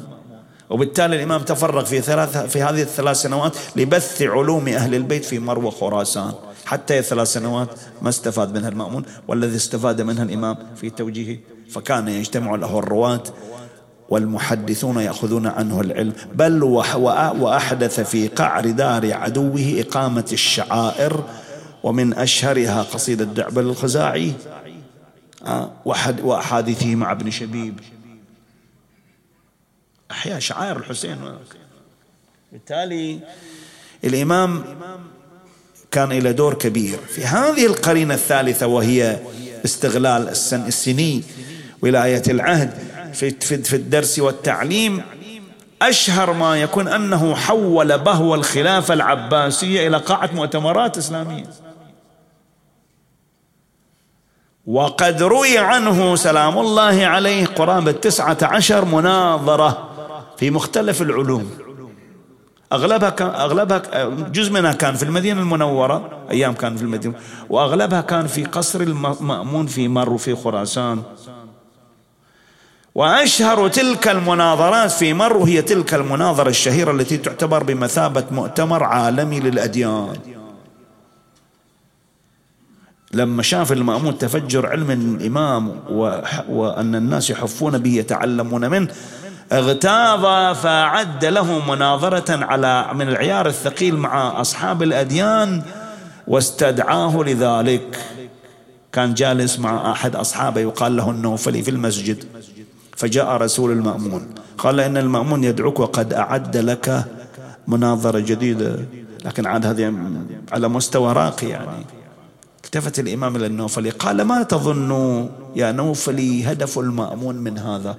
وبالتالي 0.70 1.16
الإمام 1.16 1.42
تفرغ 1.42 1.84
في 1.84 2.00
ثلاث 2.00 2.36
في 2.38 2.62
هذه 2.62 2.82
الثلاث 2.82 3.16
سنوات 3.16 3.56
لبث 3.76 4.22
علوم 4.22 4.68
أهل 4.68 4.94
البيت 4.94 5.24
في 5.24 5.38
مروة 5.38 5.70
خراسان. 5.70 6.32
حتى 6.64 6.98
الثلاث 6.98 7.32
سنوات 7.32 7.68
ما 8.02 8.08
استفاد 8.08 8.56
منها 8.56 8.68
المأمون 8.68 9.02
والذي 9.28 9.56
استفاد 9.56 10.00
منها 10.00 10.22
الإمام 10.22 10.56
في 10.76 10.90
توجيهه 10.90 11.38
فكان 11.70 12.08
يجتمع 12.08 12.54
له 12.54 12.78
الرواة 12.78 13.22
والمحدثون 14.08 14.96
يأخذون 14.96 15.46
عنه 15.46 15.80
العلم. 15.80 16.12
بل 16.34 16.62
وأحدث 16.62 18.00
في 18.00 18.28
قعر 18.28 18.70
دار 18.70 19.14
عدوه 19.14 19.84
إقامة 19.86 20.26
الشعائر 20.32 21.24
ومن 21.82 22.14
أشهرها 22.14 22.82
قصيدة 22.82 23.24
دعبل 23.24 23.62
الخزاعي 23.62 24.32
آه، 25.46 25.70
وأحاديثه 26.22 26.94
مع 26.94 27.12
ابن 27.12 27.30
شبيب. 27.30 27.80
أحيا 30.10 30.38
شعائر 30.38 30.76
الحسين. 30.76 31.18
بالتالي 32.52 33.20
الإمام 34.04 34.64
كان 35.90 36.12
إلى 36.12 36.32
دور 36.32 36.54
كبير. 36.54 36.98
في 36.98 37.24
هذه 37.24 37.66
القرينة 37.66 38.14
الثالثة 38.14 38.66
وهي 38.66 39.18
استغلال 39.64 40.28
السن 40.28 40.66
السني 40.66 41.22
ولاية 41.82 42.22
العهد 42.28 42.70
في 43.12 43.30
في 43.62 43.76
الدرس 43.76 44.18
والتعليم 44.18 45.02
أشهر 45.82 46.32
ما 46.32 46.56
يكون 46.62 46.88
أنه 46.88 47.34
حول 47.34 47.98
بهو 47.98 48.34
الخلافة 48.34 48.94
العباسية 48.94 49.88
إلى 49.88 49.96
قاعة 49.96 50.30
مؤتمرات 50.34 50.98
إسلامية. 50.98 51.44
وقد 54.66 55.22
روي 55.22 55.58
عنه 55.58 56.16
سلام 56.16 56.58
الله 56.58 57.06
عليه 57.06 57.46
قرابة 57.46 57.92
تسعة 57.92 58.38
عشر 58.42 58.84
مناظرة. 58.84 59.95
في 60.36 60.50
مختلف 60.50 61.02
العلوم. 61.02 61.50
أغلبها 62.72 63.10
كان 63.10 63.28
أغلبها 63.28 63.82
جزء 64.28 64.52
منها 64.52 64.72
كان 64.72 64.94
في 64.94 65.02
المدينة 65.02 65.40
المنورة 65.40 66.26
أيام 66.30 66.54
كان 66.54 66.76
في 66.76 66.82
المدينة 66.82 67.14
وأغلبها 67.50 68.00
كان 68.00 68.26
في 68.26 68.44
قصر 68.44 68.80
المأمون 68.80 69.66
في 69.66 69.88
مر 69.88 70.12
وفي 70.12 70.34
خراسان. 70.34 71.02
وأشهر 72.94 73.68
تلك 73.68 74.08
المناظرات 74.08 74.90
في 74.90 75.14
مر 75.14 75.42
هي 75.42 75.62
تلك 75.62 75.94
المناظرة 75.94 76.48
الشهيرة 76.48 76.90
التي 76.90 77.16
تعتبر 77.16 77.62
بمثابة 77.62 78.24
مؤتمر 78.30 78.82
عالمي 78.82 79.40
للأديان. 79.40 80.16
لما 83.12 83.42
شاف 83.42 83.72
المأمون 83.72 84.18
تفجر 84.18 84.66
علم 84.66 84.90
الإمام 84.90 85.80
وأن 86.48 86.94
الناس 86.94 87.30
يحفون 87.30 87.78
به 87.78 87.94
يتعلمون 87.94 88.70
منه 88.70 88.88
اغتاظ 89.52 90.22
فأعد 90.56 91.24
له 91.24 91.70
مناظرة 91.70 92.44
على 92.44 92.90
من 92.94 93.08
العيار 93.08 93.46
الثقيل 93.46 93.96
مع 93.96 94.40
أصحاب 94.40 94.82
الأديان 94.82 95.62
واستدعاه 96.28 97.22
لذلك. 97.22 97.98
كان 98.92 99.14
جالس 99.14 99.58
مع 99.58 99.92
أحد 99.92 100.16
أصحابه 100.16 100.60
يقال 100.60 100.96
له 100.96 101.10
النوفلي 101.10 101.62
في 101.62 101.70
المسجد. 101.70 102.24
فجاء 102.96 103.36
رسول 103.36 103.70
المأمون. 103.72 104.34
قال 104.58 104.80
إن 104.80 104.96
المأمون 104.96 105.44
يدعوك 105.44 105.80
وقد 105.80 106.12
أعد 106.14 106.56
لك 106.56 107.04
مناظرة 107.68 108.18
جديدة. 108.18 108.76
لكن 109.24 109.46
عاد 109.46 109.66
هذه 109.66 109.94
على 110.52 110.68
مستوى 110.68 111.12
راقي 111.12 111.48
يعني. 111.48 111.86
التفت 112.64 112.98
الإمام 112.98 113.36
إلى 113.36 113.46
النوفلي. 113.46 113.90
قال 113.90 114.22
ما 114.22 114.42
تظن 114.42 115.28
يا 115.56 115.72
نوفلي 115.72 116.52
هدف 116.52 116.78
المأمون 116.78 117.36
من 117.36 117.58
هذا؟ 117.58 117.96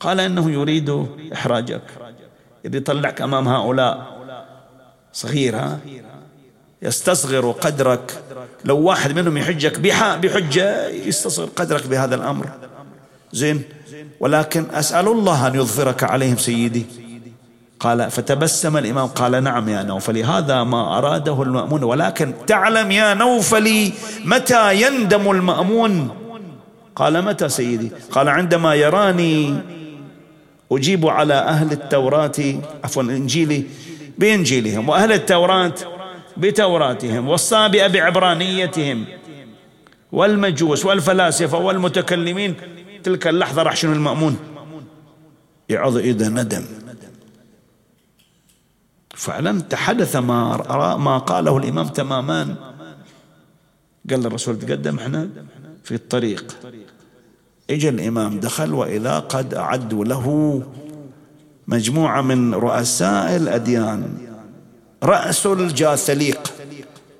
قال 0.00 0.20
إنه 0.20 0.50
يريد 0.50 1.06
إحراجك. 1.32 1.82
يريد 2.64 2.74
يطلعك 2.74 3.20
أمام 3.20 3.48
هؤلاء. 3.48 4.06
صغير 5.12 5.56
ها؟ 5.56 5.78
يستصغر 6.82 7.50
قدرك. 7.50 8.22
لو 8.64 8.78
واحد 8.78 9.12
منهم 9.12 9.36
يحجك 9.36 9.80
بحجة 10.22 10.88
يستصغر 10.88 11.48
قدرك 11.56 11.86
بهذا 11.86 12.14
الأمر. 12.14 12.46
زين. 13.32 13.62
ولكن 14.20 14.66
أسأل 14.72 15.08
الله 15.08 15.46
أن 15.46 15.54
يظفرك 15.54 16.04
عليهم 16.04 16.36
سيدي. 16.36 16.86
قال 17.80 18.10
فتبسم 18.10 18.76
الإمام. 18.76 19.06
قال 19.06 19.44
نعم 19.44 19.68
يا 19.68 19.82
نوفلي. 19.82 20.24
هذا 20.24 20.64
ما 20.64 20.98
أراده 20.98 21.42
المأمون. 21.42 21.82
ولكن 21.84 22.34
تعلم 22.46 22.90
يا 22.90 23.14
نوفلي 23.14 23.92
متى 24.24 24.82
يندم 24.82 25.30
المأمون. 25.30 26.08
قال 26.96 27.24
متى 27.24 27.48
سيدي؟ 27.48 27.90
قال 28.12 28.28
عندما 28.28 28.74
يراني 28.74 29.58
أجيب 30.72 31.06
على 31.06 31.34
أهل 31.34 31.72
التوراة 31.72 32.32
عفوا 32.84 33.02
الإنجيل 33.02 33.68
بإنجيلهم 34.18 34.88
وأهل 34.88 35.12
التوراة 35.12 35.74
بتوراتهم 36.36 37.28
والصابئة 37.28 37.86
بعبرانيتهم 37.86 39.04
والمجوس 40.12 40.84
والفلاسفة 40.86 41.58
والمتكلمين. 41.58 42.54
تلك 43.02 43.26
اللحظة 43.26 43.62
راح 43.62 43.76
شنو 43.76 43.92
المأمون؟ 43.92 44.36
يعض 45.68 45.96
إذا 45.96 46.28
ندم 46.28 46.64
فعلا 49.14 49.60
تحدث 49.60 50.16
ما 50.16 50.96
ما 50.96 51.18
قاله 51.18 51.56
الإمام 51.56 51.88
تماما 51.88 52.56
قال 54.10 54.26
الرسول 54.26 54.58
تقدم 54.58 54.98
إحنا 54.98 55.28
في 55.84 55.94
الطريق. 55.94 56.56
اجى 57.70 57.88
الإمام 57.88 58.40
دخل 58.40 58.74
وإذا 58.74 59.18
قد 59.18 59.54
أعدوا 59.54 60.04
له 60.04 60.62
مجموعة 61.66 62.22
من 62.22 62.54
رؤساء 62.54 63.36
الأديان. 63.36 64.18
رأس 65.02 65.46
الجاثليق 65.46 66.52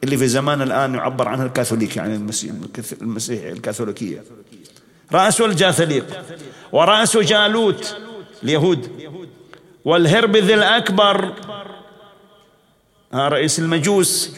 اللي 0.04 0.16
في 0.16 0.28
زمان 0.28 0.62
الآن 0.62 0.94
يعبر 0.94 1.28
عنها 1.28 1.46
الكاثوليك 1.46 1.96
يعني 1.96 2.14
المسيح, 3.02 3.44
الكاثوليكية. 3.44 4.22
رأس 5.12 5.40
الجاثليق 5.40 6.06
ورأس 6.72 7.16
جالوت 7.16 7.96
اليهود 8.42 8.88
والهربذ 9.84 10.50
الأكبر 10.50 11.32
رئيس 13.14 13.58
المجوس 13.58 14.30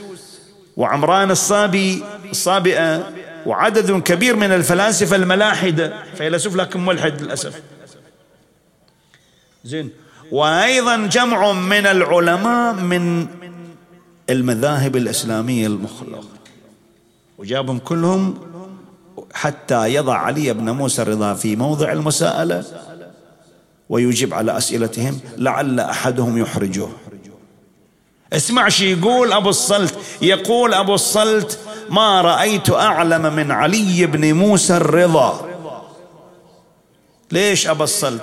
وعمران 0.77 1.31
الصابي 1.31 2.03
الصابئة 2.31 3.12
وعدد 3.49 4.03
كبير 4.03 4.37
من 4.37 4.53
الفلاسفة 4.53 5.17
الملاحدة. 5.17 5.93
فيلسوف 6.15 6.57
لكن 6.57 6.85
ملحد 6.85 7.23
للأسف. 7.23 7.63
زين. 9.65 9.91
وأيضا 10.33 10.97
جمع 11.07 11.53
من 11.53 11.87
العلماء 11.87 12.75
من 12.75 13.27
المذاهب 14.31 14.97
الإسلامية 14.97 15.67
المخلقة 15.67 16.29
وجابهم 17.39 17.79
كلهم 17.79 18.39
حتى 19.35 19.95
يضع 19.95 20.19
علي 20.19 20.53
بن 20.53 20.71
موسى 20.71 21.03
الرضا 21.03 21.35
في 21.35 21.57
موضع 21.57 21.93
المساءلة 21.93 22.65
ويجيب 23.89 24.35
على 24.35 24.57
أسئلتهم 24.57 25.21
لعل 25.37 25.81
أحدهم 25.81 26.39
يحرجه 26.39 26.89
اسمع 28.33 28.69
شي 28.69 28.93
يقول 28.93 29.33
أبو 29.33 29.49
الصلت. 29.49 29.95
يقول 30.23 30.75
أبو 30.75 30.95
الصلت 30.95 31.59
ما 31.90 32.20
رأيت 32.20 32.70
أعلم 32.70 33.35
من 33.35 33.51
علي 33.51 34.07
بن 34.07 34.33
موسى 34.33 34.77
الرضا. 34.77 35.48
ليش 37.33 37.66
أبو 37.66 37.85
الصلت 37.85 38.22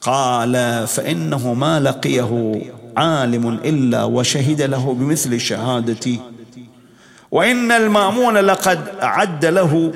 قال 0.00 0.86
فإنه 0.86 1.54
ما 1.54 1.80
لقيه 1.80 2.62
عالم 2.96 3.48
إلا 3.48 4.04
وشهد 4.04 4.62
له 4.62 4.94
بمثل 4.94 5.40
شهادتي. 5.40 6.20
وإن 7.30 7.72
المأمون 7.72 8.36
لقد 8.36 8.88
أعد 9.02 9.44
له 9.44 9.92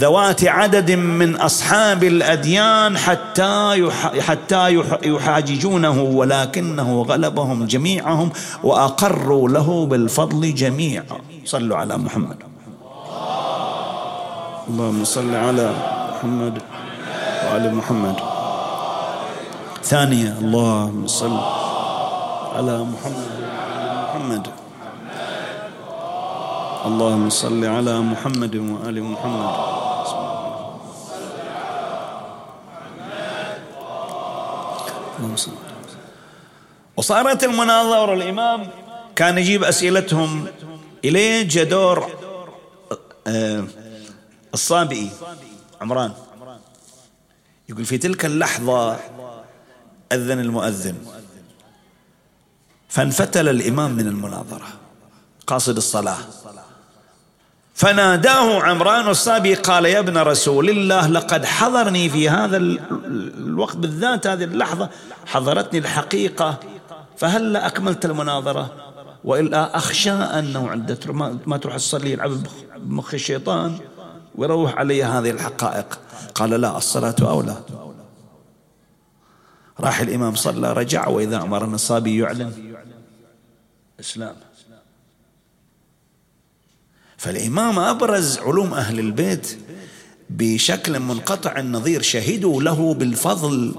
ذوات 0.00 0.44
عدد 0.44 0.90
من 0.90 1.36
أصحاب 1.36 2.04
الأديان 2.04 2.98
حتى 2.98 3.90
حتى 4.20 4.82
يحاججونه 5.04 6.02
ولكنه 6.02 7.02
غلبهم 7.02 7.66
جميعهم 7.66 8.28
وأقروا 8.64 9.48
له 9.48 9.86
بالفضل 9.86 10.54
جميعا. 10.54 11.04
صلوا 11.44 11.76
على 11.76 11.96
محمد. 11.96 12.36
اللهم 14.70 15.04
صل 15.04 15.34
على 15.34 15.66
محمد 16.12 16.54
وآل 17.44 17.74
محمد. 17.74 18.16
ثانية. 19.84 20.30
اللهم 20.40 21.06
صل 21.06 21.38
على 22.56 22.76
محمد 22.92 23.28
وآل 23.42 23.92
محمد. 24.04 24.44
اللهم 26.88 27.26
صل 27.30 27.64
على 27.64 27.94
محمد 28.00 28.54
وآل 28.56 28.96
محمد. 29.04 29.69
وصارت 37.10 37.44
المناظرة 37.44 38.14
الإمام 38.14 38.68
كان 39.16 39.38
يجيب 39.38 39.64
أسئلتهم 39.64 40.46
إليه 41.04 41.42
جدور 41.42 42.10
آه، 43.26 43.64
الصابئي 44.54 45.10
عمران. 45.80 46.12
يقول 47.68 47.84
في 47.84 47.98
تلك 47.98 48.24
اللحظة 48.24 48.96
أذن 50.12 50.40
المؤذن. 50.40 50.94
فانفتل 52.88 53.48
الإمام 53.48 53.90
من 53.90 54.06
المناظرة 54.06 54.66
قاصد 55.46 55.76
الصلاة. 55.76 56.18
فناداه 57.74 58.62
عمران 58.62 59.08
الصابي 59.08 59.54
قال 59.54 59.84
يا 59.84 59.98
ابن 59.98 60.18
رسول 60.18 60.70
الله 60.70 61.06
لقد 61.06 61.44
حضرني 61.44 62.10
في 62.10 62.28
هذا 62.28 62.56
الوقت 62.56 63.76
بالذات 63.76 64.26
هذه 64.26 64.44
اللحظة 64.44 64.90
حضرتني 65.26 65.78
الحقيقة 65.78 66.60
فهل 67.20 67.56
أكملت 67.56 68.04
المناظرة؟ 68.04 68.92
وإلا 69.24 69.76
أخشى 69.76 70.10
أنه 70.10 70.68
عند 70.68 70.98
ما 71.46 71.56
تروح 71.56 71.76
تصلي 71.76 72.12
يلعب 72.12 72.30
بمخ 72.76 73.14
الشيطان 73.14 73.78
ويروح 74.34 74.74
علي 74.74 75.04
هذه 75.04 75.30
الحقائق. 75.30 75.98
قال 76.34 76.50
لا 76.50 76.76
الصلاة 76.76 77.16
أولى. 77.20 77.56
راح 79.80 80.00
الإمام 80.00 80.34
صلى 80.34 80.72
رجع 80.72 81.08
وإذا 81.08 81.38
عمر 81.38 81.64
النصابي 81.64 82.18
يعلن. 82.18 82.74
إسلام. 84.00 84.36
فالإمام 87.16 87.78
أبرز 87.78 88.38
علوم 88.38 88.74
أهل 88.74 88.98
البيت 88.98 89.58
بشكل 90.30 91.00
منقطع 91.00 91.58
النظير 91.58 92.02
شهدوا 92.02 92.62
له 92.62 92.94
بالفضل. 92.94 93.74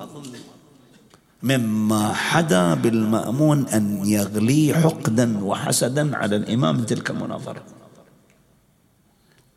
مما 1.44 2.14
حدا 2.14 2.74
بالمأمون 2.74 3.68
أن 3.68 4.06
يغلي 4.06 4.74
حقدا 4.74 5.44
وحسدا 5.44 6.18
على 6.18 6.36
الإمام 6.36 6.76
من 6.78 6.86
تلك 6.86 7.10
المناظرة. 7.10 7.64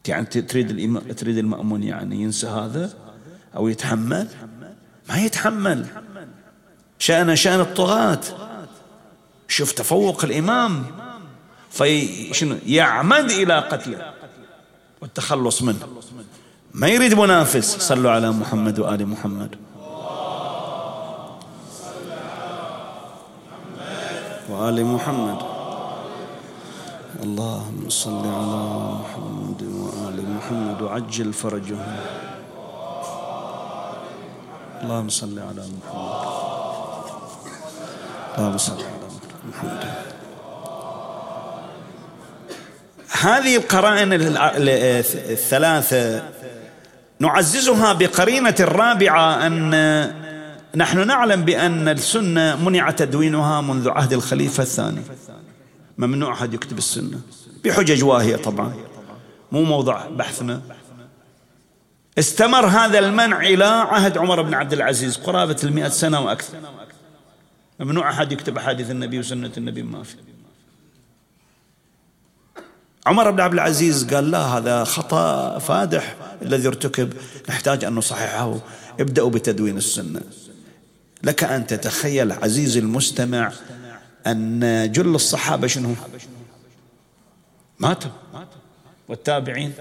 يعني 0.08 0.26
تريد 0.26 0.70
الإمام 0.70 1.12
تريد 1.12 1.38
المأمون 1.38 1.82
يعني 1.82 2.22
ينسى 2.22 2.46
هذا 2.46 2.92
أو 3.56 3.68
يتحمل؟ 3.68 4.28
ما 5.08 5.18
يتحمل. 5.18 5.86
شأن 6.98 7.36
شأن 7.36 7.60
الطغاة. 7.60 8.20
شوف 9.48 9.72
تفوق 9.72 10.24
الإمام. 10.24 10.84
في 11.70 12.34
شنو؟ 12.34 12.56
يعمد 12.66 13.30
إلى 13.30 13.58
قتله 13.58 14.12
والتخلص 15.00 15.62
منه. 15.62 15.88
ما 16.74 16.88
يريد 16.88 17.14
منافس. 17.14 17.76
صلوا 17.78 18.10
على 18.10 18.30
محمد 18.30 18.78
وآل 18.78 19.06
محمد. 19.06 19.54
وآل 24.64 24.84
محمد. 24.84 25.40
اللهم 27.22 27.88
صل 27.88 28.24
على 28.24 28.62
محمد 29.00 29.62
وآل 29.62 30.18
محمد 30.36 30.82
وعجل 30.82 31.32
فرجهم. 31.32 31.96
اللهم 34.82 35.08
صل 35.08 35.36
على 35.38 35.62
محمد. 35.76 36.24
اللهم 38.38 38.58
صل 38.58 38.80
على 38.80 39.06
محمد. 39.48 39.84
هذه 43.20 43.56
القرائن 43.56 44.12
الثلاثة 45.32 46.22
نعززها 47.20 47.92
بقرينة 47.92 48.54
الرابعة 48.60 49.46
أن 49.46 49.74
نحن 50.76 51.06
نعلم 51.06 51.44
بأن 51.44 51.88
السنة 51.88 52.64
منع 52.64 52.90
تدوينها 52.90 53.60
منذ 53.60 53.88
عهد 53.88 54.12
الخليفة 54.12 54.62
الثاني. 54.62 55.02
ممنوع 55.98 56.32
أحد 56.32 56.54
يكتب 56.54 56.78
السنة. 56.78 57.20
بحجج 57.64 58.04
واهية 58.04 58.36
طبعا. 58.36 58.74
مو 59.52 59.62
موضع 59.62 60.08
بحثنا. 60.08 60.62
استمر 62.18 62.66
هذا 62.66 62.98
المنع 62.98 63.40
إلى 63.40 63.64
عهد 63.64 64.18
عمر 64.18 64.42
بن 64.42 64.54
عبد 64.54 64.72
العزيز 64.72 65.16
قرابة 65.16 65.56
المئة 65.64 65.88
سنة 65.88 66.20
وأكثر. 66.20 66.58
ممنوع 67.80 68.10
أحد 68.10 68.32
يكتب 68.32 68.56
أحاديث 68.56 68.90
النبي 68.90 69.18
وسنة 69.18 69.52
النبي 69.56 69.82
ما 69.82 70.02
في. 70.02 70.16
عمر 73.06 73.30
بن 73.30 73.40
عبد 73.40 73.54
العزيز 73.54 74.14
قال 74.14 74.30
لا 74.30 74.38
هذا 74.38 74.84
خطأ 74.84 75.58
فادح 75.58 76.16
الذي 76.42 76.68
ارتكب. 76.68 77.12
نحتاج 77.48 77.84
أن 77.84 77.94
نصححه. 77.94 78.58
ابدأوا 79.00 79.30
بتدوين 79.30 79.76
السنة. 79.76 80.20
لك 81.24 81.44
أن 81.44 81.66
تتخيل 81.66 82.32
عزيزي 82.32 82.80
المستمع 82.80 83.52
أن 84.26 84.92
جل 84.92 85.14
الصحابة 85.14 85.66
شنو؟ 85.66 85.94
ماتوا. 87.78 88.10
والتابعين 89.08 89.72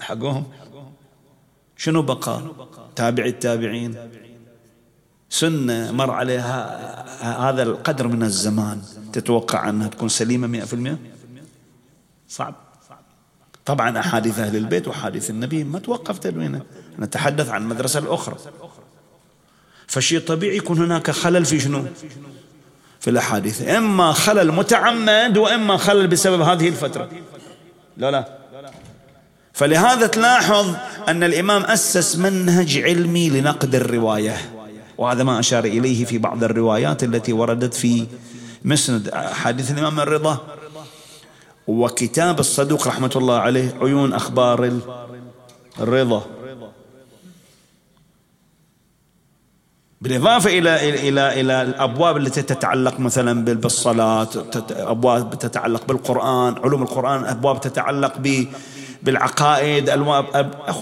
حقهم 0.00 0.46
شنو 1.76 2.02
بقى؟ 2.02 2.42
تابع 2.96 3.24
التابعين. 3.24 3.96
سنة 5.30 5.92
مر 5.92 6.10
عليها 6.10 7.50
هذا 7.50 7.62
القدر 7.62 8.08
من 8.08 8.22
الزمان. 8.22 8.82
تتوقع 9.12 9.68
أنها 9.68 9.88
تكون 9.88 10.08
سليمة 10.08 10.46
مئة 10.46 10.64
في 10.64 10.72
المئة؟ 10.72 10.98
صعب. 12.28 12.54
طبعا 13.64 13.98
أحاديث 13.98 14.38
أهل 14.38 14.56
البيت 14.56 14.88
وأحاديث 14.88 15.30
النبي 15.30 15.64
ما 15.64 15.78
توقف 15.78 16.18
تدوينها 16.18 16.62
نتحدث 16.98 17.48
عن 17.48 17.62
المدرسة 17.62 18.00
الأخرى. 18.00 18.36
فشيء 19.90 20.20
طبيعي 20.20 20.56
يكون 20.56 20.78
هناك 20.78 21.10
خلل 21.10 21.44
في 21.44 21.60
شنو؟ 21.60 21.84
في 23.00 23.10
الأحاديث. 23.10 23.68
إما 23.68 24.12
خلل 24.12 24.52
متعمد 24.52 25.38
وإما 25.38 25.76
خلل 25.76 26.06
بسبب 26.06 26.40
هذه 26.40 26.68
الفترة. 26.68 27.08
لا 27.96 28.10
لا. 28.10 28.28
فلهذا 29.52 30.06
تلاحظ 30.06 30.74
أن 31.08 31.22
الإمام 31.22 31.62
أسس 31.62 32.16
منهج 32.16 32.78
علمي 32.78 33.30
لنقد 33.30 33.74
الرواية. 33.74 34.36
وهذا 34.98 35.22
ما 35.22 35.40
أشار 35.40 35.64
إليه 35.64 36.04
في 36.04 36.18
بعض 36.18 36.44
الروايات 36.44 37.04
التي 37.04 37.32
وردت 37.32 37.74
في 37.74 38.06
مسند 38.64 39.10
حديث 39.14 39.70
الإمام 39.70 40.00
الرضا. 40.00 40.38
وكتاب 41.66 42.40
الصدوق 42.40 42.88
رحمة 42.88 43.12
الله 43.16 43.38
عليه 43.38 43.74
عيون 43.80 44.12
أخبار 44.12 44.72
الرضا. 45.80 46.26
بالإضافة 50.00 50.58
إلى 50.58 51.08
إلى 51.08 51.40
إلى 51.40 51.62
الأبواب 51.62 52.16
التي 52.16 52.42
تتعلق 52.42 53.00
مثلا 53.00 53.44
بالصلاة 53.44 54.28
أبواب 54.70 55.38
تتعلق 55.38 55.86
بالقرآن 55.86 56.54
علوم 56.64 56.82
القرآن 56.82 57.24
أبواب 57.24 57.60
تتعلق 57.60 58.44
بالعقائد 59.02 59.90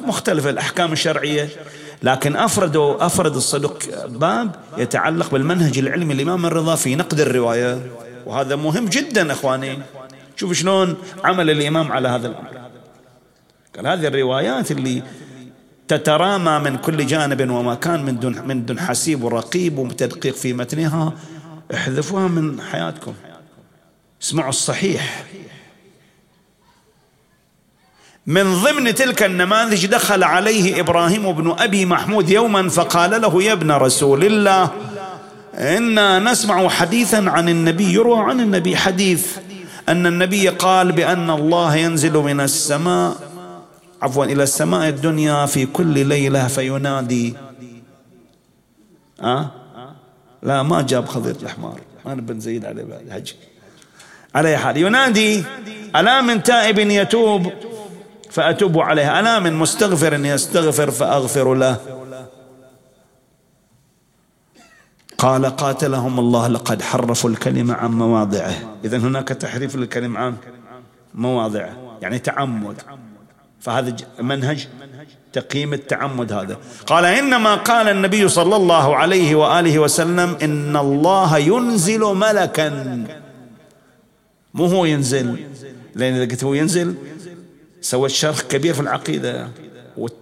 مختلفة 0.06 0.50
الأحكام 0.50 0.92
الشرعية. 0.92 1.48
لكن 2.02 2.36
أفردوا 2.36 3.06
أفرد 3.06 3.36
الصدق 3.36 4.06
باب 4.06 4.50
يتعلق 4.78 5.30
بالمنهج 5.30 5.78
العلمي 5.78 6.14
الإمام 6.14 6.46
الرضا 6.46 6.74
في 6.74 6.94
نقد 6.94 7.20
الرواية. 7.20 7.78
وهذا 8.26 8.56
مهم 8.56 8.86
جدا 8.86 9.32
أخواني. 9.32 9.78
شوف 10.36 10.52
شلون 10.52 10.96
عمل 11.24 11.50
الإمام 11.50 11.92
على 11.92 12.08
هذا 12.08 12.26
الأمر. 12.26 12.48
قال 13.76 13.86
هذه 13.86 14.06
الروايات 14.06 14.70
اللي 14.70 15.02
تترامى 15.88 16.70
من 16.70 16.76
كل 16.76 17.06
جانب 17.06 17.50
ومكان 17.50 18.04
من 18.04 18.20
دون 18.20 18.42
من 18.46 18.66
دون 18.66 18.80
حسيب 18.80 19.24
ورقيب 19.24 19.78
وتدقيق 19.78 20.34
في 20.34 20.52
متنها 20.52 21.12
احذفوها 21.74 22.28
من 22.28 22.60
حياتكم. 22.60 23.14
اسمعوا 24.22 24.48
الصحيح. 24.48 25.24
من 28.26 28.62
ضمن 28.62 28.94
تلك 28.94 29.22
النماذج 29.22 29.86
دخل 29.86 30.24
عليه 30.24 30.80
إبراهيم 30.80 31.32
بن 31.32 31.54
أبي 31.58 31.86
محمود 31.86 32.30
يوما 32.30 32.68
فقال 32.68 33.20
له 33.20 33.42
يا 33.42 33.52
ابن 33.52 33.72
رسول 33.72 34.24
الله 34.24 34.70
إنا 35.54 36.18
نسمع 36.18 36.68
حديثا 36.68 37.16
عن 37.16 37.48
النبي 37.48 37.92
يروى 37.92 38.18
عن 38.18 38.40
النبي 38.40 38.76
حديث 38.76 39.36
أن 39.88 40.06
النبي 40.06 40.48
قال 40.48 40.92
بأن 40.92 41.30
الله 41.30 41.76
ينزل 41.76 42.12
من 42.12 42.40
السماء 42.40 43.27
عفوا 44.02 44.24
إلى 44.24 44.42
السماء 44.42 44.88
الدنيا 44.88 45.46
في 45.46 45.66
كل 45.66 46.06
ليلة 46.06 46.46
فينادي. 46.46 47.36
أه؟ 49.20 49.50
لا 50.42 50.62
ما 50.62 50.82
جاب 50.82 51.06
خضير 51.06 51.36
الحمار 51.42 51.80
أنا 52.06 52.20
بن 52.20 52.40
زيد 52.40 52.64
عليه 52.64 52.84
بعد 52.84 53.28
على 54.34 54.56
حال. 54.56 54.76
ينادي 54.76 55.44
ألا 55.96 56.20
من 56.20 56.42
تائب 56.42 56.78
يتوب؟ 56.78 57.52
فأتوب 58.30 58.78
عليه. 58.78 59.18
أنا 59.18 59.38
من 59.38 59.52
مستغفر 59.52 60.24
يستغفر 60.24 60.90
فأغفر 60.90 61.54
له. 61.54 61.76
قال 65.18 65.46
قاتلهم 65.46 66.18
الله 66.18 66.48
لقد 66.48 66.82
حرفوا 66.82 67.30
الكلمة 67.30 67.74
عن 67.74 67.90
مواضعه. 67.90 68.54
إذا 68.84 68.98
هناك 68.98 69.28
تحريف 69.28 69.76
للكلمة 69.76 70.20
عن 70.20 70.36
مواضعه 71.14 71.98
يعني 72.02 72.18
تعمد. 72.18 72.76
فهذا 73.60 73.96
منهج 74.20 74.68
تقييم 75.32 75.72
التعمد 75.74 76.32
هذا. 76.32 76.58
قال 76.86 77.04
إنما 77.04 77.54
قال 77.54 77.88
النبي 77.88 78.28
صلى 78.28 78.56
الله 78.56 78.96
عليه 78.96 79.34
وآله 79.34 79.78
وسلم 79.78 80.36
إن 80.42 80.76
الله 80.76 81.38
ينزل 81.38 82.00
ملكا. 82.00 82.68
مو 84.54 84.66
هو 84.66 84.84
ينزل. 84.84 85.36
لأن 85.94 86.14
إذا 86.14 86.30
قلت 86.30 86.44
هو 86.44 86.54
ينزل 86.54 86.94
سوت 87.80 88.10
شرخ 88.10 88.42
كبير 88.42 88.74
في 88.74 88.80
العقيدة. 88.80 89.48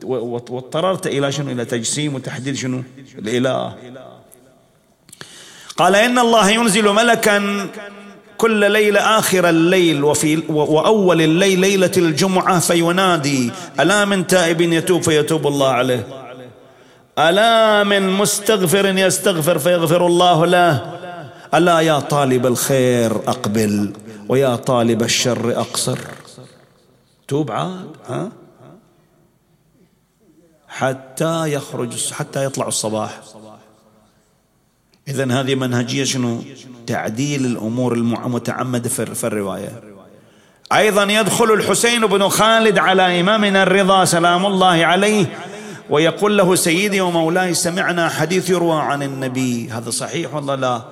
واضطررت 0.05 1.07
إلى 1.07 1.33
شنو؟ 1.33 1.53
إلى 1.53 1.65
تجسيم 1.65 2.15
وتحديد 2.15 2.55
شنو؟ 2.55 2.83
الإله. 3.19 3.75
قال 5.77 5.95
إن 5.97 6.19
الله 6.19 6.51
ينزل 6.51 6.89
ملكا 6.89 7.69
كل 8.39 8.73
ليلة 8.73 9.19
آخر 9.19 9.49
الليل 9.49 10.05
وفي 10.05 10.43
وأول 10.49 11.23
الليل 11.23 11.61
ليلة 11.61 11.91
الجمعة 11.97 12.59
فينادي 12.59 13.53
ألا 13.81 14.05
من 14.05 14.27
تائب 14.27 14.61
يتوب 14.61 15.03
فيتوب 15.03 15.47
الله 15.47 15.69
عليه. 15.69 16.07
ألا 17.19 17.85
من 17.85 18.11
مستغفر 18.11 18.87
يستغفر 18.87 19.59
فيغفر 19.59 20.07
الله 20.07 20.47
له. 20.47 20.93
ألا 21.55 21.81
يا 21.81 22.01
طالب 22.01 22.47
الخير 22.47 23.17
أقبل 23.17 23.93
ويا 24.29 24.57
طالب 24.57 25.03
الشر 25.03 25.61
أقصر. 25.61 25.99
توب 27.29 27.51
عاد 27.51 27.91
ها؟ 28.09 28.29
حتى 30.69 31.53
يخرج 31.53 32.13
حتى 32.13 32.45
يطلع 32.45 32.69
الصباح. 32.69 33.21
إذا 35.09 35.41
هذه 35.41 35.55
منهجية 35.55 36.05
شنو؟ 36.05 36.45
تعديل 36.87 37.47
الأمور 37.47 37.95
المتعمدة 37.95 38.89
في 38.89 39.27
الرواية. 39.27 39.83
أيضا 40.73 41.03
يدخل 41.03 41.53
الحسين 41.53 42.07
بن 42.07 42.29
خالد 42.29 42.79
على 42.79 43.21
إمامنا 43.21 43.63
الرضا 43.63 44.05
سلام 44.05 44.47
الله 44.47 44.87
عليه 44.87 45.27
ويقول 45.91 46.39
له 46.39 46.55
سيدي 46.55 47.01
ومولاي 47.01 47.55
سمعنا 47.55 48.09
حديث 48.09 48.51
يروى 48.51 48.81
عن 48.81 49.03
النبي. 49.03 49.71
هذا 49.71 49.91
صحيح 49.91 50.35
والله 50.35 50.55
لا؟ 50.55 50.83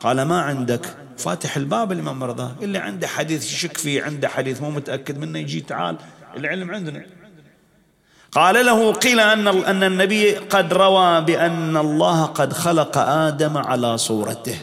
قال 0.00 0.22
ما 0.22 0.40
عندك. 0.40 0.96
فاتح 1.18 1.56
الباب 1.56 1.92
الإمام 1.92 2.24
رضا 2.24 2.56
اللي 2.62 2.78
عنده 2.78 3.06
حديث 3.06 3.52
يشك 3.52 3.76
فيه 3.76 4.02
عنده 4.02 4.28
حديث 4.28 4.62
مو 4.62 4.70
متأكد 4.70 5.18
منه 5.18 5.38
يجي 5.38 5.60
تعال 5.60 5.96
العلم 6.36 6.70
عندنا. 6.70 7.04
قال 8.34 8.66
له 8.66 8.92
قيل 8.92 9.20
أن 9.20 9.48
أن 9.48 9.82
النبي 9.82 10.36
قد 10.36 10.72
روى 10.72 11.20
بأن 11.20 11.76
الله 11.76 12.24
قد 12.24 12.52
خلق 12.52 12.98
آدم 12.98 13.58
على 13.58 13.98
صورته. 13.98 14.58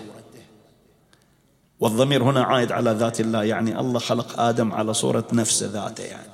والضمير 1.80 2.24
هنا 2.24 2.44
عائد 2.44 2.72
على 2.72 2.92
ذات 2.92 3.20
الله 3.20 3.44
يعني 3.44 3.80
الله 3.80 4.00
خلق 4.00 4.40
آدم 4.40 4.74
على 4.74 4.94
صورة 4.94 5.24
نفسه 5.34 5.68
ذاته 5.68 6.04
يعني. 6.04 6.28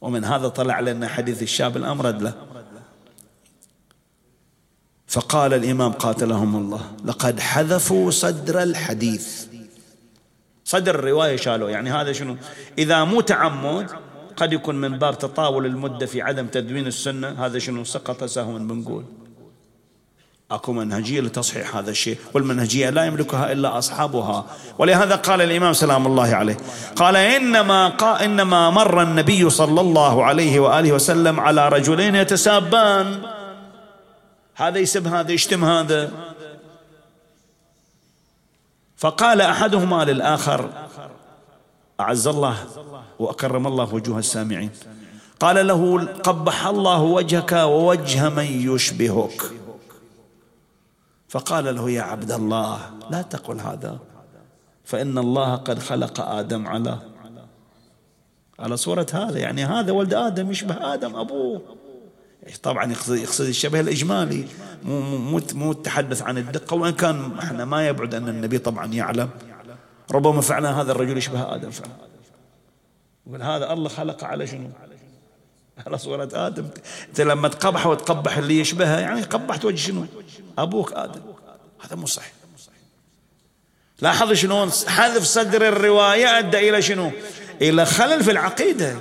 ومن 0.00 0.24
هذا 0.24 0.48
طلع 0.48 0.80
لنا 0.80 1.08
حديث 1.08 1.42
الشاب 1.42 1.76
الأمرد 1.76 2.22
له. 2.22 2.34
فقال 5.06 5.54
الإمام 5.54 5.92
قاتلهم 5.92 6.56
الله 6.56 6.80
لقد 7.04 7.40
حذفوا 7.40 8.10
صدر 8.10 8.62
الحديث. 8.62 9.46
صدر 10.64 10.94
الرواية 10.94 11.36
شالوا 11.36 11.70
يعني 11.70 11.90
هذا 11.90 12.12
شنو؟ 12.12 12.36
إذا 12.78 13.04
مو 13.04 13.20
تعمد 13.20 13.90
قد 14.38 14.52
يكون 14.52 14.74
من 14.74 14.98
باب 14.98 15.18
تطاول 15.18 15.66
المدة 15.66 16.06
في 16.06 16.22
عدم 16.22 16.46
تدوين 16.46 16.86
السنة 16.86 17.46
هذا 17.46 17.58
شنو؟ 17.58 17.84
سقط 17.84 18.24
سهوا 18.24 18.58
بنقول. 18.58 19.04
أكو 20.50 20.72
منهجية 20.72 21.20
لتصحيح 21.20 21.76
هذا 21.76 21.90
الشيء 21.90 22.18
والمنهجية 22.34 22.90
لا 22.90 23.04
يملكها 23.04 23.52
إلا 23.52 23.78
أصحابها. 23.78 24.46
ولهذا 24.78 25.14
قال 25.16 25.40
الإمام 25.40 25.72
سلام 25.72 26.06
الله 26.06 26.34
عليه 26.34 26.56
قال 26.96 27.16
إنما 27.16 27.88
قا 27.88 28.24
إنما 28.24 28.70
مر 28.70 29.02
النبي 29.02 29.50
صلى 29.50 29.80
الله 29.80 30.24
عليه 30.24 30.60
وآله 30.60 30.92
وسلم 30.92 31.40
على 31.40 31.68
رجلين 31.68 32.14
يتسابان. 32.14 33.22
هذا 34.54 34.78
يسب 34.78 35.06
هذا 35.06 35.32
يشتم 35.32 35.64
هذا. 35.64 36.10
فقال 38.96 39.40
أحدهما 39.40 40.04
للآخر 40.04 40.70
أعز 42.00 42.26
الله 42.26 42.56
وأكرم 43.18 43.66
الله 43.66 43.94
وجوه 43.94 44.18
السامعين. 44.18 44.70
قال 45.40 45.66
له 45.66 46.04
قبح 46.04 46.66
الله 46.66 47.02
وجهك 47.02 47.52
ووجه 47.52 48.28
من 48.28 48.44
يشبهك. 48.44 49.42
فقال 51.28 51.74
له 51.74 51.90
يا 51.90 52.02
عبد 52.02 52.32
الله 52.32 52.78
لا 53.10 53.22
تقل 53.22 53.60
هذا 53.60 53.98
فإن 54.84 55.18
الله 55.18 55.56
قد 55.56 55.78
خلق 55.78 56.20
آدم 56.20 56.66
على 56.66 56.98
على 58.58 58.76
صورة 58.76 59.06
هذا. 59.12 59.38
يعني 59.38 59.64
هذا 59.64 59.92
ولد 59.92 60.14
آدم 60.14 60.50
يشبه 60.50 60.94
آدم 60.94 61.16
أبوه. 61.16 61.62
طبعا 62.62 62.92
يقصد 63.08 63.46
الشبه 63.46 63.80
الإجمالي. 63.80 64.44
مو, 64.82 65.00
مو, 65.00 65.40
مو 65.54 65.70
التحدث 65.72 66.22
عن 66.22 66.38
الدقة 66.38 66.76
وإن 66.76 66.92
كان 66.92 67.38
إحنا 67.38 67.64
ما 67.64 67.88
يبعد 67.88 68.14
أن 68.14 68.28
النبي 68.28 68.58
طبعا 68.58 68.86
يعلم. 68.86 69.28
ربما 70.10 70.40
فعلا 70.40 70.80
هذا 70.80 70.92
الرجل 70.92 71.18
يشبه 71.18 71.54
آدم 71.54 71.70
فعلا. 71.70 71.92
يقول 73.26 73.42
هذا 73.42 73.72
الله 73.72 73.88
خلق 73.88 74.24
على 74.24 74.46
شنو؟ 74.46 74.70
على 75.86 75.98
صورة 75.98 76.28
آدم. 76.32 76.68
أنت 77.08 77.20
لما 77.20 77.48
تقبح 77.48 77.86
وتقبح 77.86 78.36
اللي 78.36 78.60
يشبهه 78.60 78.98
يعني 78.98 79.22
قبحت 79.22 79.64
وجه 79.64 79.76
شنو؟ 79.76 80.06
أبوك 80.58 80.92
آدم. 80.92 81.20
هذا 81.84 81.96
مو 81.96 82.06
صحيح. 82.06 82.32
لاحظ 84.00 84.32
شلون 84.32 84.70
حذف 84.70 85.22
صدر 85.22 85.68
الرواية 85.68 86.38
أدى 86.38 86.70
إلى 86.70 86.82
شنو؟ 86.82 87.10
إلى 87.62 87.86
خلل 87.86 88.24
في 88.24 88.30
العقيدة. 88.30 88.96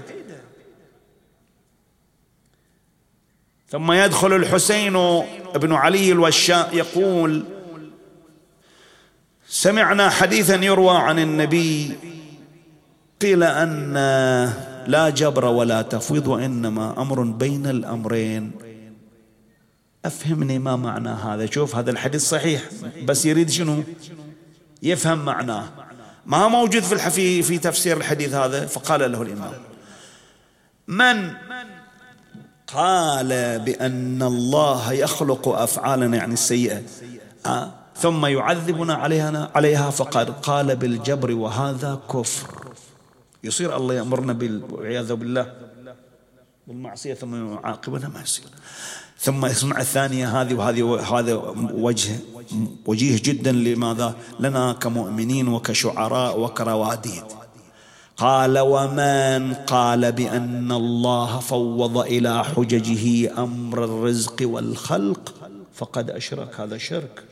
ثم 3.70 3.92
يدخل 3.92 4.34
الحسين 4.34 4.94
بن 5.56 5.74
علي 5.74 6.12
الوشاء 6.12 6.76
يقول 6.76 7.46
سمعنا 9.50 10.10
حديثا 10.10 10.56
يروى 10.56 10.98
عن 10.98 11.20
النبي 11.20 11.98
قيل 13.22 13.44
أن 13.44 13.94
لا 14.88 15.10
جبر 15.10 15.46
ولا 15.46 15.82
تفويض 15.82 16.28
وإنما 16.28 17.02
أمر 17.02 17.24
بين 17.24 17.68
الأمرين. 17.68 18.52
أفهمني 20.06 20.60
ما 20.60 20.76
معنى 20.76 21.10
هذا. 21.10 21.46
شوف 21.46 21.76
هذا 21.76 21.92
الحديث 21.92 22.22
صحيح 22.22 22.62
بس 23.06 23.26
يريد 23.26 23.50
شنو؟ 23.50 23.84
يفهم 24.84 25.26
معناه. 25.26 25.70
ما 26.26 26.48
موجود 26.48 26.84
في 26.84 26.94
الحفي 26.94 27.44
في 27.44 27.58
تفسير 27.58 27.98
الحديث 27.98 28.34
هذا 28.34 28.66
فقال 28.66 29.12
له 29.12 29.22
الإمام. 29.22 29.54
من 30.88 31.34
قال 32.68 33.60
بأن 33.60 34.24
الله 34.24 34.94
يخلق 34.94 35.48
أفعالنا 35.48 36.18
يعني 36.18 36.34
السيئة؟ 36.34 36.82
آه 37.46 37.72
ثم 38.00 38.26
يعذبنا 38.26 38.94
عليها 38.94 39.52
عليها 39.56 39.90
فقد 39.90 40.30
قال 40.30 40.76
بالجبر 40.76 41.32
وهذا 41.32 42.00
كفر. 42.14 42.48
يصير 43.44 43.76
الله 43.78 43.94
يأمرنا 43.94 44.38
والعياذ 44.72 45.14
بالله 45.14 45.54
بالمعصية 46.68 47.14
ثم 47.14 47.54
يعاقبنا 47.54 48.08
ما 48.08 48.22
يصير. 48.22 48.46
ثم 49.20 49.46
اسمع 49.46 49.82
الثانية 49.82 50.42
هذه 50.42 50.54
وهذه 50.54 51.00
هذا 51.00 51.36
وجه 51.74 52.20
وجيه 52.86 53.22
جدا 53.24 53.52
لماذا؟ 53.52 54.16
لنا 54.40 54.74
كمؤمنين 54.74 55.48
وكشعراء 55.48 56.40
وكرواديد. 56.40 57.24
قال 58.18 58.60
ومن 58.60 59.54
قال 59.54 60.12
بأن 60.12 60.72
الله 60.72 61.40
فوض 61.40 61.98
إلى 61.98 62.44
حججه 62.44 63.34
أمر 63.44 63.84
الرزق 63.84 64.36
والخلق 64.42 65.34
فقد 65.74 66.10
أشرك. 66.10 66.60
هذا 66.60 66.78
شرك. 66.78 67.24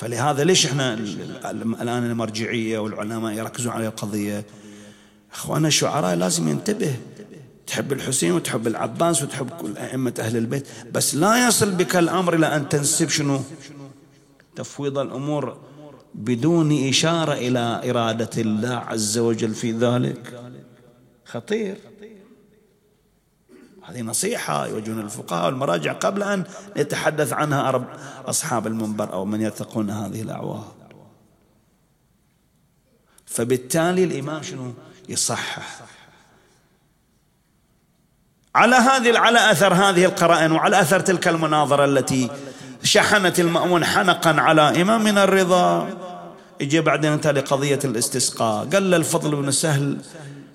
فلهذا 0.00 0.44
ليش 0.44 0.66
إحنا 0.66 0.94
الان 1.54 2.10
المرجعيه 2.10 2.78
والعلماء 2.78 3.32
يركزون 3.32 3.72
على 3.72 3.86
القضية 3.86 4.44
اخوانا 5.32 5.68
الشعراء 5.68 6.14
لازم 6.16 6.48
ينتبه 6.48 6.96
تحب 7.66 7.92
الحسين 7.92 8.32
وتحب 8.32 8.66
العباس 8.66 9.22
وتحب 9.22 9.50
كل 9.50 9.76
ائمه 9.76 10.14
أهل 10.18 10.36
البيت 10.36 10.66
بس 10.92 11.14
لا 11.14 11.48
يصل 11.48 11.70
بك 11.70 11.96
الامر 11.96 12.34
إلى 12.34 12.56
ان 12.56 12.68
تنسب 12.68 13.08
شنو 13.08 13.40
تفويض 14.56 14.98
الأمور 14.98 15.58
بدون 16.14 16.88
إشارة 16.88 17.32
إلى 17.32 17.90
إرادة 17.90 18.42
الله 18.42 18.74
عز 18.74 19.18
وجل 19.18 19.54
في 19.54 19.72
ذلك 19.72 20.40
خطير 21.24 21.76
هذه 23.90 24.00
نصيحة 24.02 24.66
يوجهون 24.66 25.00
الفقهاء 25.00 25.46
والمراجع 25.46 25.92
قبل 25.92 26.22
أن 26.22 26.44
يتحدث 26.76 27.32
عنها 27.32 27.68
أرب 27.68 27.84
أصحاب 28.26 28.66
المنبر 28.66 29.12
أو 29.12 29.24
من 29.24 29.40
يتقون 29.40 29.90
هذه 29.90 30.22
الأعوام. 30.22 30.64
فبالتالي 33.26 34.04
الإمام 34.04 34.42
شنو؟ 34.42 34.72
يصحح. 35.08 35.80
على 38.54 38.76
هذه 38.76 39.18
على 39.18 39.50
أثر 39.50 39.74
هذه 39.74 40.04
القرائن 40.04 40.52
وعلى 40.52 40.80
أثر 40.80 41.00
تلك 41.00 41.28
المناظرة 41.28 41.84
التي 41.84 42.30
شحنت 42.82 43.40
المأمون 43.40 43.84
حنقا 43.84 44.40
على 44.40 44.82
إمامنا 44.82 45.24
الرضا. 45.24 45.88
اجى 46.60 46.80
بعدين 46.80 47.12
انت 47.12 47.26
لقضية 47.26 47.78
الاستسقاء. 47.84 48.68
قال 48.68 48.94
الفضل 48.94 49.36
بن 49.36 49.50
سهل 49.50 49.98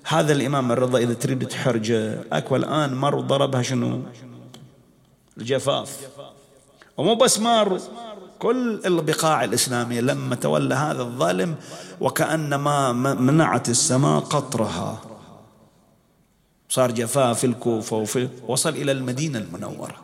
هذا 0.08 0.32
الإمام 0.32 0.72
الرضا 0.72 0.98
إذا 0.98 1.14
تريد 1.14 1.46
تحرجه 1.46 2.24
أكو 2.32 2.56
الآن 2.56 2.94
مر 2.94 3.14
وضربها 3.14 3.62
شنو؟ 3.62 4.02
الجفاف. 5.38 6.08
ومو 6.96 7.14
بس 7.14 7.38
مر 7.38 7.80
كل 8.38 8.80
البقاع 8.86 9.44
الإسلامية 9.44 10.00
لما 10.00 10.34
تولى 10.34 10.74
هذا 10.74 11.02
الظالم 11.02 11.54
وكأنما 12.00 12.92
منعت 13.14 13.68
السماء 13.68 14.20
قطرها. 14.20 15.00
صار 16.68 16.90
جفاف 16.90 17.38
في 17.38 17.46
الكوفة 17.46 17.96
وفي 17.96 18.28
وصل 18.48 18.70
إلى 18.70 18.92
المدينة 18.92 19.38
المنورة. 19.38 19.96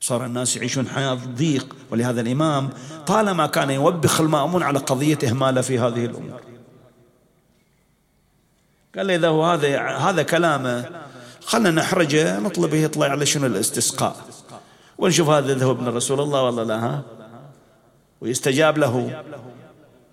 صار 0.00 0.24
الناس 0.24 0.56
يعيشون 0.56 0.88
حياة 0.88 1.14
ضيق. 1.14 1.76
ولهذا 1.90 2.20
الإمام 2.20 2.70
طالما 3.06 3.46
كان 3.46 3.70
يوبخ 3.70 4.20
المأمون 4.20 4.62
على 4.62 4.78
قضية 4.78 5.18
إهماله 5.24 5.60
في 5.60 5.78
هذه 5.78 6.04
الأمور. 6.04 6.53
قال 8.96 9.06
لي 9.06 9.14
إذا 9.14 9.28
هو 9.28 9.44
هذا 9.44 9.80
هذا 9.80 10.22
كلامه 10.22 10.90
خلنا 11.44 11.70
نحرجه 11.70 12.40
نطلبه 12.40 12.76
يطلع 12.76 13.06
على 13.06 13.26
شنو 13.26 13.46
الاستسقاء. 13.46 14.16
ونشوف 14.98 15.28
هذا 15.28 15.54
ذهب 15.54 15.70
ابن 15.70 15.88
رسول 15.88 16.20
الله 16.20 16.42
ولا 16.42 16.64
لا 16.64 16.84
ها؟ 16.84 17.02
ويستجاب 18.20 18.78
له. 18.78 19.24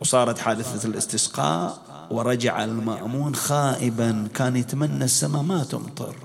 وصارت 0.02 0.40
حادثة 0.40 0.90
الاستسقاء 0.90 1.82
ورجع 2.12 2.64
المأمون 2.64 3.36
خائبا 3.36 4.28
كان 4.34 4.56
يتمنى 4.56 5.04
السماء 5.04 5.42
ما 5.42 5.64
تمطر. 5.64 6.16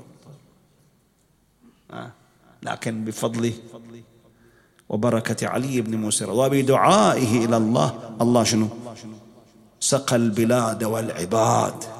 لكن 2.62 3.04
بفضله 3.04 3.52
وبركة 4.88 5.48
علي 5.48 5.80
بن 5.80 5.96
موسى 5.96 6.24
وبدعائه 6.24 7.44
إلى 7.44 7.56
الله. 7.56 8.16
الله 8.20 8.44
شنو؟ 8.44 8.68
سقى 9.80 10.16
البلاد 10.16 10.84
والعباد. 10.84 11.95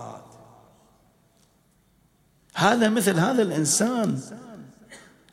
هذا 2.57 2.89
مثل 2.89 3.19
هذا 3.19 3.43
الإنسان 3.43 4.21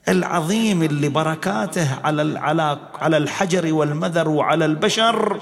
العظيم 0.07 0.83
اللي 0.83 1.09
بركاته 1.09 1.95
على 2.03 2.39
على 2.39 2.79
على 2.95 3.17
الحجر 3.17 3.73
والمذر 3.73 4.29
وعلى 4.29 4.65
البشر. 4.65 5.39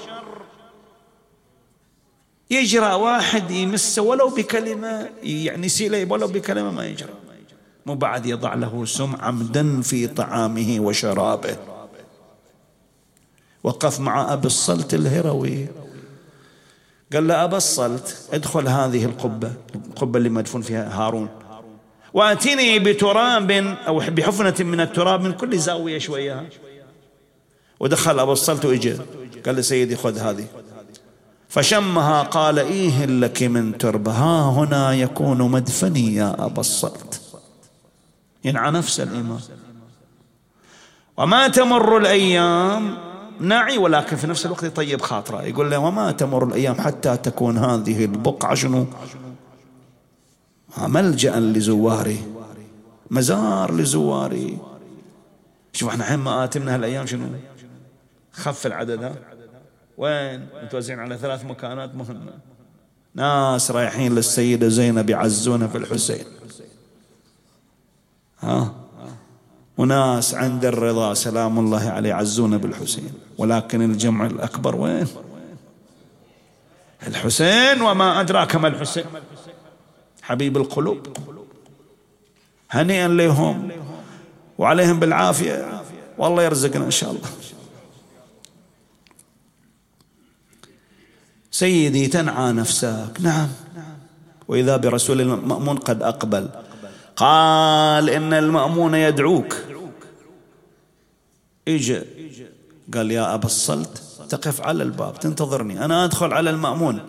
يجرى 2.50 2.92
واحد 2.94 3.50
يمسه 3.50 4.02
ولو 4.02 4.28
بكلمة 4.28 5.08
يعني 5.22 5.68
سيلة 5.68 6.06
ولو 6.10 6.26
بكلمة 6.26 6.70
ما 6.70 6.86
يجرى. 6.86 7.12
مو 7.86 7.94
بعد 7.94 8.26
يضع 8.26 8.54
له 8.54 8.84
سم 8.84 9.16
عمدا 9.20 9.80
في 9.80 10.06
طعامه 10.06 10.76
وشرابه. 10.80 11.56
وقف 13.64 14.00
مع 14.00 14.32
أبي 14.32 14.46
الصلت 14.46 14.94
الهروي. 14.94 15.66
قال 17.12 17.28
له 17.28 17.44
أبا 17.44 17.56
الصلت 17.56 18.28
ادخل 18.32 18.68
هذه 18.68 19.04
القبة 19.04 19.52
القبة 19.74 20.18
اللي 20.18 20.28
مدفون 20.28 20.62
فيها 20.62 20.94
هارون. 20.94 21.41
واتني 22.14 22.78
بتراب 22.78 23.50
أو 23.86 23.98
بحفنة 23.98 24.54
من 24.60 24.80
التراب 24.80 25.20
من 25.20 25.32
كل 25.32 25.58
زاوية 25.58 25.98
شوية. 25.98 26.48
ودخل 27.80 28.18
أبو 28.18 28.32
الصلت 28.32 28.64
وإجا. 28.64 28.98
قال 29.46 29.56
له 29.56 29.62
سيدي 29.62 29.96
خذ 29.96 30.18
هذه. 30.18 30.44
فشمها 31.48 32.22
قال 32.22 32.58
إيه 32.58 33.04
لك 33.06 33.42
من 33.42 33.78
تربة 33.78 34.12
ها 34.12 34.50
هنا 34.50 34.94
يكون 34.94 35.38
مدفني 35.50 36.14
يا 36.14 36.46
أبا 36.46 36.60
الصلت. 36.60 37.20
ينعى 38.44 38.70
نفس 38.70 39.00
الإمام 39.00 39.40
وما 41.16 41.48
تمر 41.48 41.96
الأيام؟ 41.96 42.98
نعي 43.40 43.78
ولكن 43.78 44.16
في 44.16 44.26
نفس 44.26 44.46
الوقت 44.46 44.62
يطيب 44.62 45.00
خاطرة. 45.00 45.42
يقول 45.42 45.70
له 45.70 45.78
وما 45.78 46.12
تمر 46.12 46.44
الأيام 46.44 46.80
حتى 46.80 47.16
تكون 47.16 47.58
هذه 47.58 48.04
البقعة 48.04 48.54
شنو؟ 48.54 48.86
ملجأ 50.78 51.40
لزواري 51.40 52.24
مزار 53.10 53.74
لزواري. 53.74 54.58
شوف 55.72 55.88
إحنا 55.88 56.04
الحين 56.04 56.18
مآتمنا 56.18 56.74
هالأيام 56.74 57.06
شنو؟ 57.06 57.26
خف 58.32 58.66
العدد 58.66 59.02
ها؟ 59.02 59.14
وين؟ 59.98 60.46
متوزعين 60.64 61.00
على 61.00 61.18
ثلاث 61.18 61.44
مكانات 61.44 61.94
مهمة. 61.94 62.32
ناس 63.14 63.70
رايحين 63.70 64.14
للسيدة 64.14 64.68
زينب 64.68 65.10
يعزونها 65.10 65.66
في 65.66 65.78
الحسين. 65.78 66.24
ها؟ 68.40 68.74
وناس 69.78 70.34
عند 70.34 70.64
الرضا 70.64 71.14
سلام 71.14 71.58
الله 71.58 71.90
عليه 71.90 72.08
يعزون 72.08 72.58
بالحسين. 72.58 73.12
ولكن 73.38 73.82
الجمع 73.82 74.26
الأكبر 74.26 74.76
وين؟ 74.76 75.06
الحسين 77.06 77.82
وما 77.82 78.20
أدراك 78.20 78.56
ما 78.56 78.68
الحسين. 78.68 79.04
حبيب 80.22 80.56
القلوب. 80.56 81.06
هنيئا 82.70 83.08
لهم 83.08 83.70
وعليهم 84.58 85.00
بالعافية. 85.00 85.82
والله 86.18 86.42
يرزقنا 86.42 86.84
إن 86.84 86.90
شاء 86.90 87.10
الله. 87.10 87.28
سيدي 91.50 92.06
تنعى 92.06 92.52
نفسك. 92.52 93.20
نعم. 93.20 93.48
وإذا 94.48 94.76
برسول 94.76 95.20
المأمون 95.20 95.76
قد 95.76 96.02
أقبل 96.02 96.48
قال 97.16 98.10
إن 98.10 98.32
المأمون 98.32 98.94
يدعوك. 98.94 99.56
إجا. 101.68 102.04
قال 102.94 103.10
يا 103.10 103.34
أبا 103.34 103.46
الصلت 103.46 104.02
تقف 104.28 104.60
على 104.60 104.82
الباب 104.82 105.20
تنتظرني 105.20 105.84
أنا 105.84 106.04
أدخل 106.04 106.32
على 106.32 106.50
المأمون. 106.50 107.00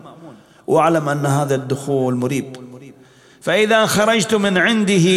وأعلم 0.68 1.10
أن 1.10 1.26
هذا 1.26 1.56
الدخول 1.56 2.16
مريب. 2.16 2.73
فإذا 3.44 3.86
خرجت 3.86 4.34
من 4.36 4.58
عنده 4.58 5.08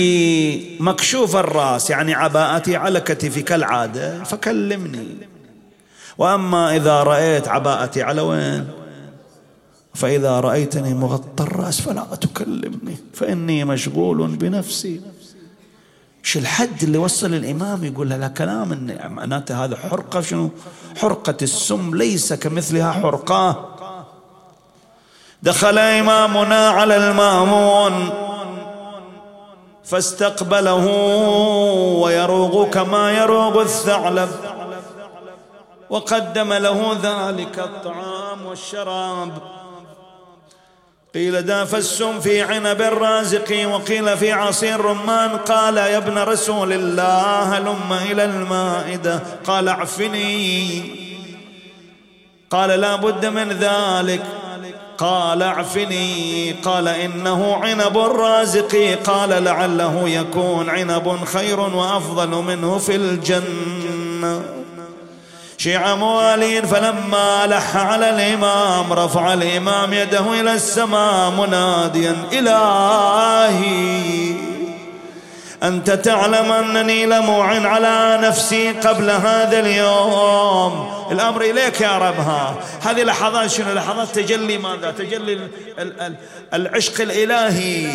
مكشوف 0.80 1.36
الرأس 1.36 1.90
يعني 1.90 2.14
عباءتي 2.14 2.76
على 2.76 3.00
كتفي 3.00 3.42
كالعادة 3.42 4.24
فكلمني. 4.24 5.06
وأما 6.18 6.76
إذا 6.76 7.02
رأيت 7.02 7.48
عباءتي 7.48 8.02
على 8.02 8.20
وين؟ 8.20 8.68
فإذا 9.94 10.40
رأيتني 10.40 10.94
مغطى 10.94 11.44
الرأس 11.44 11.80
فلا 11.80 12.04
تكلمني 12.20 12.96
فإني 13.14 13.64
مشغول 13.64 14.36
بنفسي. 14.36 15.00
شو 16.22 16.38
الحد 16.38 16.82
اللي 16.82 16.98
وصل 16.98 17.34
الإمام 17.34 17.84
يقول 17.84 18.10
له 18.10 18.28
كلام 18.28 18.98
معناته 19.04 19.64
هذا 19.64 19.76
حرقة 19.76 20.20
شنو؟ 20.20 20.50
حرقة 20.96 21.36
السم 21.42 21.94
ليس 21.94 22.32
كمثلها 22.32 22.92
حرقاه 22.92 23.75
دخل 25.42 25.78
إمامنا 25.78 26.68
على 26.68 26.96
المأمون 26.96 28.10
فاستقبله 29.84 30.86
ويروغ 32.00 32.70
كما 32.70 33.12
يروغ 33.12 33.62
الثعلب 33.62 34.28
وقدم 35.90 36.52
له 36.52 36.98
ذلك 37.02 37.58
الطعام 37.58 38.46
والشراب. 38.46 39.32
قيل 41.14 41.42
داف 41.42 41.74
السم 41.74 42.20
في 42.20 42.42
عنب 42.42 42.82
الرازق 42.82 43.68
وقيل 43.68 44.16
في 44.16 44.32
عصير 44.32 44.80
رمان. 44.80 45.36
قال 45.36 45.76
يا 45.76 45.96
ابن 45.96 46.18
رسول 46.18 46.72
الله 46.72 47.58
هلم 47.58 47.92
إلى 47.92 48.24
المائدة. 48.24 49.20
قال 49.46 49.68
اعفني. 49.68 50.82
قال 52.50 52.80
لا 52.80 52.96
بد 52.96 53.26
من 53.26 53.48
ذلك. 53.48 54.22
قال 54.98 55.42
اعفني. 55.42 56.52
قال 56.52 56.88
إنه 56.88 57.58
عنب 57.62 57.98
الرازق. 57.98 58.98
قال 59.04 59.44
لعله 59.44 60.08
يكون 60.08 60.70
عنب 60.70 61.24
خير 61.24 61.60
وأفضل 61.60 62.28
منه 62.28 62.78
في 62.78 62.96
الجنة. 62.96 64.42
شيع 65.58 65.94
موالين 65.94 66.66
فلما 66.66 67.46
لح 67.46 67.76
على 67.76 68.10
الإمام 68.10 68.92
رفع 68.92 69.32
الإمام 69.32 69.92
يده 69.92 70.40
إلى 70.40 70.54
السماء 70.54 71.30
مناديا 71.30 72.16
إلهي. 72.32 74.55
أنت 75.62 75.90
تعلم 75.90 76.52
أنني 76.52 77.06
لموع 77.06 77.46
على 77.68 78.18
نفسي 78.22 78.72
قبل 78.72 79.10
هذا 79.10 79.58
اليوم. 79.60 80.92
الأمر 81.12 81.42
إليك 81.42 81.80
يا 81.80 81.98
رب 81.98 82.20
ها. 82.20 82.54
هذه 82.82 83.02
لحظات 83.02 83.50
شنو؟ 83.50 83.72
لحظات 83.72 84.08
تجلي 84.08 84.58
ماذا؟ 84.58 84.90
تجلي 84.90 85.48
العشق 86.54 87.00
الإلهي. 87.00 87.86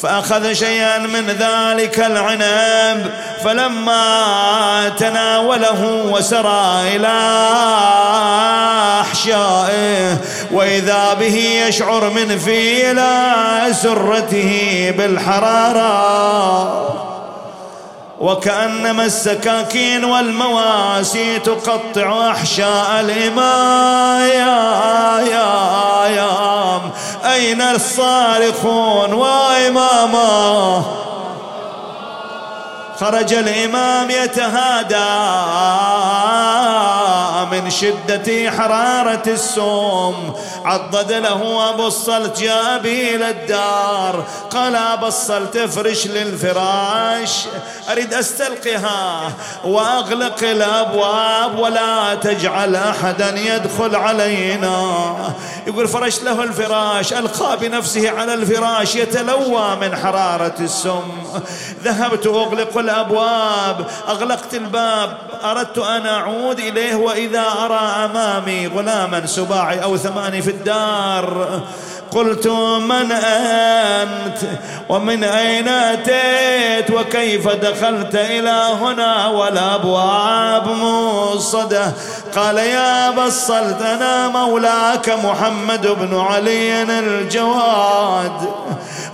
فأخذ 0.00 0.52
شيئا 0.52 0.98
من 0.98 1.26
ذلك 1.26 1.98
العنب 1.98 3.10
فلما 3.44 4.92
تناوله 4.98 6.04
وسرى 6.12 6.96
إلى 6.96 7.18
أحشائه 9.00 10.16
وإذا 10.52 11.14
به 11.14 11.64
يشعر 11.68 12.10
من 12.10 12.38
في 12.38 12.90
إلى 12.90 13.32
سرته 13.72 14.94
بالحرارة. 14.98 16.88
وكأنما 18.20 19.04
السكاكين 19.04 20.04
والمواسي 20.04 21.38
تقطع 21.38 22.30
أحشاء 22.30 23.00
الإمام 23.00 24.12
أين 27.24 27.60
الصارخون 27.62 29.12
وإماما؟ 29.12 30.82
خرج 33.00 33.34
الإمام 33.34 34.10
يتهادى. 34.10 34.96
من 37.44 37.70
شدة 37.70 38.50
حرارة 38.50 39.22
السوم. 39.26 40.34
عضد 40.64 41.12
له 41.12 41.70
أبو 41.70 41.86
الصلت 41.86 42.40
جاء 42.40 42.78
به 42.78 43.14
إلى 43.14 43.30
الدار. 43.30 44.24
قال 44.50 44.76
أبو 44.76 45.06
الصلت 45.06 45.56
افرش 45.56 46.06
للفراش 46.06 47.44
أريد 47.90 48.14
أستلقها 48.14 49.32
وأغلق 49.64 50.42
الأبواب 50.42 51.58
ولا 51.58 52.14
تجعل 52.14 52.76
أحدا 52.76 53.38
يدخل 53.38 53.96
علينا. 53.96 55.14
يقول 55.66 55.88
فرشت 55.88 56.22
له 56.22 56.42
الفراش. 56.42 57.12
ألقى 57.12 57.56
بنفسه 57.56 58.10
على 58.10 58.34
الفراش 58.34 58.96
يتلوى 58.96 59.76
من 59.80 59.96
حرارة 59.96 60.54
السم 60.60 61.02
ذهبت 61.84 62.26
أغلق 62.26 62.78
الأبواب 62.78 63.86
أغلقت 64.08 64.54
الباب 64.54 65.18
أردت 65.44 65.78
أن 65.78 66.06
أعود 66.06 66.58
إليه 66.58 66.94
وإذا 66.94 67.31
أرى 67.36 68.04
أمامي 68.04 68.66
غلاما 68.66 69.26
سباعي 69.26 69.82
أو 69.82 69.96
ثماني 69.96 70.42
في 70.42 70.50
الدار 70.50 71.60
قلت 72.10 72.46
من 72.80 73.12
أنت؟ 73.12 74.38
ومن 74.88 75.24
أين 75.24 75.68
أتيت؟ 75.68 76.90
وكيف 76.90 77.48
دخلت 77.48 78.14
إلى 78.14 78.68
هنا؟ 78.80 79.26
والأبواب 79.26 80.68
موصدة. 80.68 81.92
قال 82.36 82.56
يا 82.56 83.10
بصلت 83.10 83.82
أنا 83.82 84.28
مولاك 84.28 85.08
محمد 85.08 85.86
بن 85.86 86.20
علي 86.20 86.82
الجواد. 86.82 88.48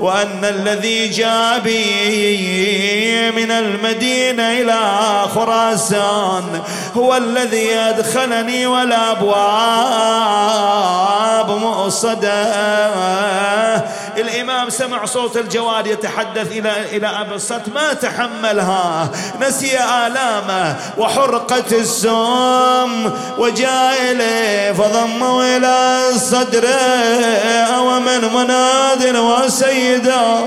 وأن 0.01 0.45
الذي 0.45 1.09
جاء 1.09 1.59
بي 1.59 3.31
من 3.31 3.51
المدينة 3.51 4.43
إلى 4.43 4.81
خراسان 5.35 6.63
هو 6.97 7.17
الذي 7.17 7.75
أدخلني 7.75 8.67
والأبواب 8.67 9.39
مؤصدة. 11.51 12.45
الإمام 14.21 14.71
سمع 14.71 15.05
صوت 15.05 15.37
الجواد 15.37 15.87
يتحدث 15.87 16.53
إلى 16.53 16.97
إلى 16.97 17.27
الصت 17.35 17.69
ما 17.75 17.93
تحملها؟ 17.93 19.09
نسي 19.41 19.79
آلامه 19.79 20.77
وحرقة 20.99 21.65
السم 21.73 23.13
وجاء 23.39 23.95
إليه 24.11 24.73
فضمه 24.73 25.57
إلى 25.57 26.01
صدره. 26.19 27.81
ومن 27.81 28.35
مناد 28.35 29.17
وسيدا 29.17 30.45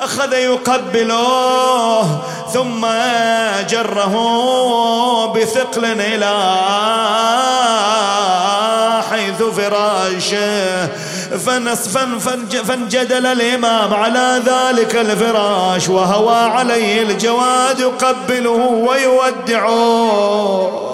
أخذ 0.00 0.32
يقبله 0.32 2.20
ثم 2.52 2.86
جره 3.70 4.14
بثقل 5.32 5.84
إلى 5.84 6.34
حيث 9.10 9.42
فراشه. 9.42 10.88
فانجدل 12.68 13.26
الإمام 13.26 13.94
على 13.94 14.42
ذلك 14.46 14.96
الفراش 14.96 15.88
وهوى 15.88 16.36
عليه 16.36 17.02
الجواد 17.02 17.80
يقبله 17.80 18.86
ويودعه. 18.88 20.84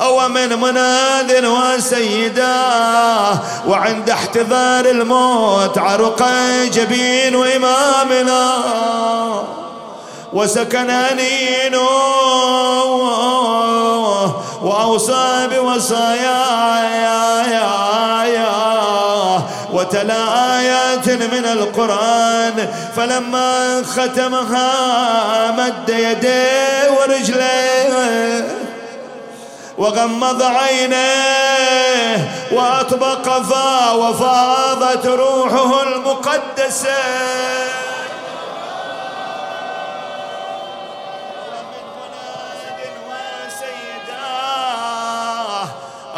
أو 0.00 0.28
من 0.28 0.60
مناذ 0.60 1.46
وسيدا 1.46 2.56
وعند 3.68 4.10
احتضار 4.10 4.84
الموت 4.84 5.78
عرق 5.78 6.28
جبين 6.72 7.34
إمامنا. 7.56 8.54
وسكن 10.32 10.90
أنينه 10.90 11.88
وأوصى 14.62 15.48
بوصايا 15.52 16.44
يا 16.82 17.44
يا 17.52 18.24
يا 18.24 18.53
وتلا 19.84 20.58
آيات 20.58 21.08
من 21.08 21.44
القرآن 21.44 22.68
فلما 22.96 23.82
ختمها 23.82 24.70
مد 25.50 25.88
يديه 25.88 26.90
ورجليه 26.90 28.48
وغمض 29.78 30.42
عينيه 30.42 32.28
وأطبق 32.52 33.42
فاه 33.42 33.96
وفاضت 33.96 35.06
روحه 35.06 35.82
المقدسة. 35.82 36.96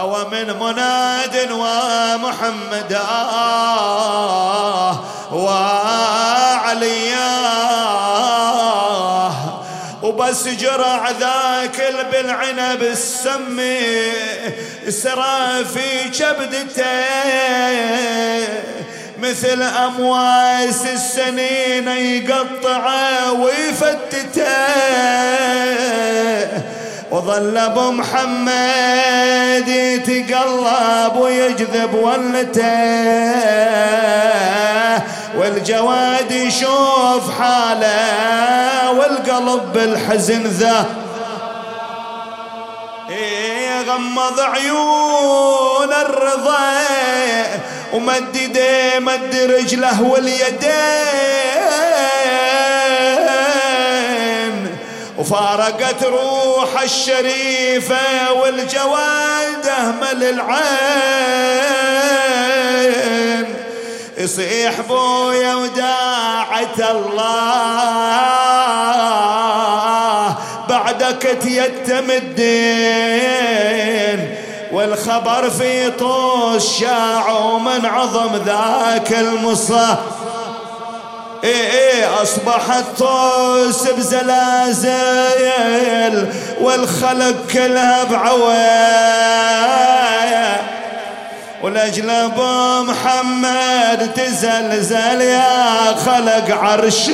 ومن 0.07 0.46
مناد 0.61 1.50
ومحمد 1.52 2.92
آه 2.92 4.57
وبس 10.02 10.48
جرع 10.48 11.11
ذاك 11.11 11.94
بالعنب 12.12 12.82
السمي 12.82 14.12
سرى 14.88 15.64
في 15.64 16.09
كبدته 16.18 16.86
مثل 19.18 19.62
أمواس 19.62 20.86
السنين 20.86 21.88
يقطعه 21.88 23.32
ويفتته. 23.32 24.46
وظل 27.11 27.57
أبو 27.57 27.90
محمد 27.90 29.68
يتقلب 29.68 31.16
ويجذب 31.16 31.94
ولته 31.94 32.66
والجواد 35.38 36.30
يشوف 36.30 37.40
حاله 37.40 38.90
والقلب 38.90 39.72
بالحزن 39.72 40.42
ذا. 40.42 40.86
إيه 43.11 43.82
غمض 43.82 44.40
عيون 44.40 45.92
الرضا. 45.92 46.72
ومد 47.92 48.36
يديه 48.36 48.98
مد 48.98 49.34
رجله 49.34 50.02
واليدين. 50.02 50.66
وفارقت 55.27 56.05
روح 56.05 56.83
الشريفة 56.83 58.33
والجواد 58.33 59.66
أهمل 59.66 60.24
العين. 60.24 60.66
يصيح 64.18 64.81
بويا 64.81 65.55
وداعة 65.55 66.91
الله 66.91 67.27
بعدك 70.68 71.39
تيتم 71.43 72.11
الدين. 72.11 73.57
والخبر 74.72 75.51
في 75.51 75.91
طوش 75.91 76.64
شاع 76.81 77.59
من 77.59 77.87
عظم 77.87 78.37
ذاك 78.37 79.12
المصا 79.12 79.99
إيه 81.47 81.70
إيه 81.70 82.22
أصبحت 82.22 82.84
طوس 82.99 83.88
بزلازل 83.88 84.97
والخلق 86.61 87.47
كلها 87.53 88.05
بعوايا 88.05 89.36
ولأجل 91.62 92.11
أبو 92.11 92.82
محمد 92.92 94.11
تزلزل 94.14 95.20
يا 95.20 95.94
خلق 96.07 96.51
عرش. 96.51 97.11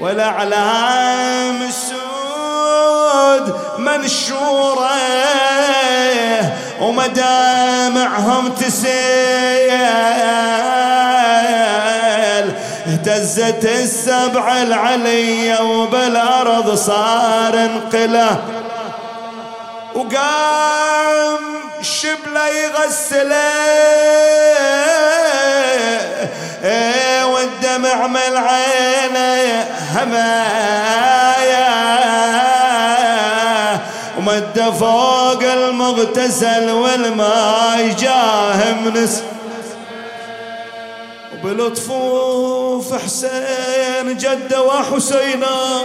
والأعلام 0.00 1.62
السود 1.62 3.56
منشورة 3.78 4.92
ومدامعهم 6.80 8.48
تسيل 8.52 8.92
اهتزت 13.08 13.64
السبع 13.64 14.62
العلية 14.62 15.62
وبالأرض 15.62 16.74
صار 16.74 17.54
انقلة. 17.54 18.36
وقام 19.94 21.38
شبله 21.82 22.48
يغسله. 22.48 23.52
والدمع 27.24 28.06
من 28.06 28.36
عينه 28.36 29.64
همايا. 29.94 31.72
ومد 34.18 34.74
فوق 34.80 35.42
المغتسل 35.42 36.70
والماء 36.70 37.94
جاه 37.98 38.72
منس 38.84 39.22
بلطفوف 41.42 42.94
حسين 43.04 44.16
جدة 44.16 44.62
وحسينا 44.62 45.82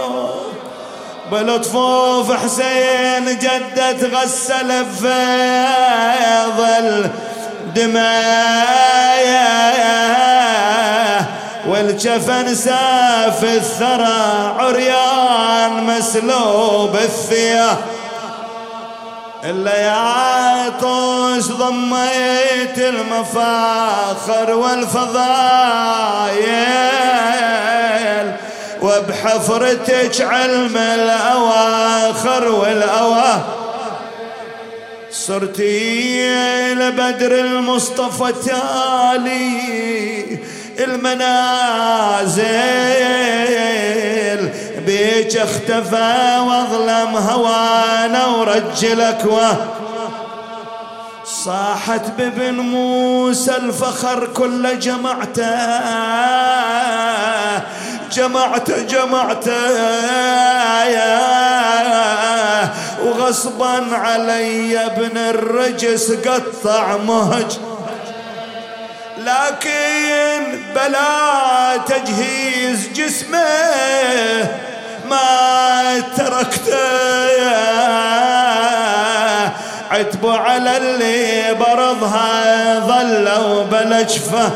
بلطفوف 1.32 2.32
حسين 2.32 3.38
جدة 3.38 3.92
تغسل 3.92 4.84
بفيض 4.84 6.60
الدمايا 7.64 8.68
والجفن 11.68 12.54
ساف 12.54 13.44
الثرى 13.44 14.54
عريان 14.58 15.84
مسلوب 15.84 16.94
الثياب. 16.94 17.78
إلا 19.44 19.80
يا 19.80 20.68
ضميت 21.52 22.78
المفاخر 22.78 24.54
والفضايل 24.54 25.18
وبحفرتك 28.82 30.20
علم 30.20 30.76
الأواخر 30.76 32.48
والأواه 32.48 33.40
صرتي 35.10 36.34
لبدر 36.74 37.40
المصطفى 37.40 38.32
تالي 38.32 39.58
المنازل. 40.78 42.48
بيك 44.86 45.36
اختفى 45.36 46.38
واظلم 46.48 47.16
هوانا 47.16 48.26
ورجلك 48.26 49.24
و 49.24 49.38
صاحت 51.24 52.10
بابن 52.18 52.54
موسى 52.54 53.56
الفخر 53.56 54.26
كل 54.26 54.78
جمعته. 54.78 55.56
جمعته 58.12 58.82
جمعته. 58.82 59.52
وغصبا 63.04 63.96
علي 63.96 64.86
ابن 64.86 65.18
الرجس 65.18 66.12
قطع 66.12 66.96
مهج. 66.96 67.58
لكن 69.18 70.58
بلا 70.74 71.76
تجهيز 71.86 72.88
جسمه. 72.94 74.67
ما 75.10 76.02
تركته. 76.16 76.98
عتبوا 79.90 80.36
على 80.36 80.76
اللي 80.76 81.54
برضها 81.54 82.78
ظلوا 82.78 83.64
بلا 83.64 84.02
جفه 84.02 84.50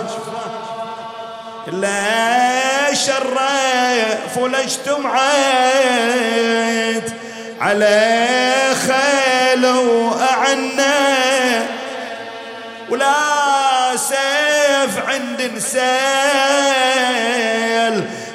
ليش 1.66 3.11
الريف 3.11 4.36
ولجتم 4.36 5.07
عيد؟ 5.07 6.42
على 7.61 8.26
خيل 8.74 9.66
وأعنى. 9.66 11.62
ولا 12.90 13.14
سيف 13.96 15.09
عند 15.09 15.42
نسيل. 15.57 15.82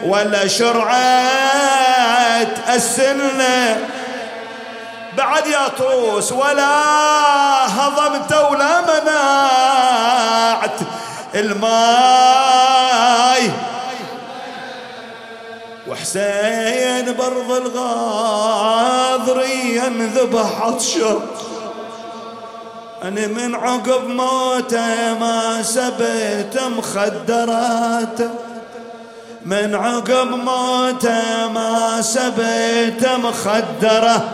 ولا 0.04 0.48
شرعة 0.48 0.98
السنة 2.76 3.88
بعد 5.18 5.48
يا 5.48 5.68
طوس 5.68 6.32
ولا 6.32 6.84
هضمت 7.66 8.34
ولا 8.34 8.82
منعت 8.82 10.80
الماي. 11.36 12.88
وحسين 15.88 17.14
برض 17.14 17.52
الغاضري 17.52 19.08
انذبح 19.88 20.62
عطشه 20.62 21.22
أنا 23.04 23.28
من 23.28 23.56
عقب 23.56 24.08
موته 24.08 25.14
ما 25.20 25.64
سبيت 25.64 26.62
مخدراته 26.62 28.30
من 29.48 29.76
عقب 29.76 30.28
موته 30.28 31.48
ما 31.48 32.02
سبيت 32.02 33.08
مخدرة. 33.08 34.30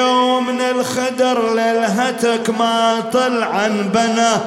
ومن 0.00 0.60
الخدر 0.60 1.54
للهتك 1.54 2.50
ما 2.50 3.02
طلع 3.12 3.68
بنا. 3.68 4.40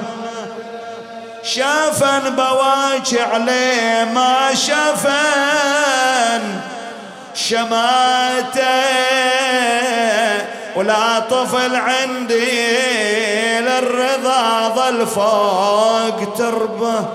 شافن 1.43 2.35
بواجع 2.35 3.27
عليه 3.33 4.03
ما 4.13 4.53
شافن. 4.53 6.41
شماته 7.35 8.67
ولا 10.75 11.19
طفل 11.19 11.75
عندي 11.75 13.59
للرضا 13.59 14.69
ظل 14.75 15.07
فوق 15.07 16.33
تربة. 16.37 17.05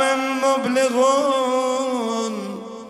من 0.00 0.18
مبلغون 0.46 2.34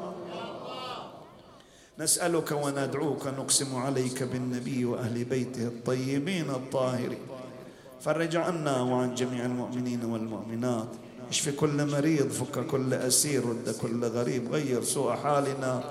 نسألك 1.99 2.53
وندعوك 2.53 3.27
نقسم 3.27 3.77
عليك 3.77 4.23
بالنبي 4.23 4.85
وأهل 4.85 5.25
بيته 5.25 5.63
الطيبين 5.63 6.51
الطاهرين. 6.51 7.19
فرج 8.01 8.37
عنا 8.37 8.81
وعن 8.83 9.15
جميع 9.15 9.45
المؤمنين 9.45 10.05
والمؤمنات. 10.05 10.89
اشف 11.31 11.49
كل 11.49 11.87
مريض 11.93 12.29
فك 12.33 12.67
كل 12.67 12.95
أسير 12.95 13.45
رد 13.47 13.75
كل 13.83 14.05
غريب 14.05 14.53
غير 14.53 14.83
سوء 14.83 15.13
حالنا. 15.13 15.85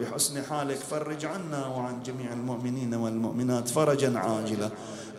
بحسن 0.00 0.42
حالك 0.44 0.76
فرج 0.76 1.24
عنا 1.26 1.66
وعن 1.66 2.02
جميع 2.02 2.32
المؤمنين 2.32 2.94
والمؤمنات 2.94 3.68
فرجا 3.68 4.18
عاجلا. 4.18 4.70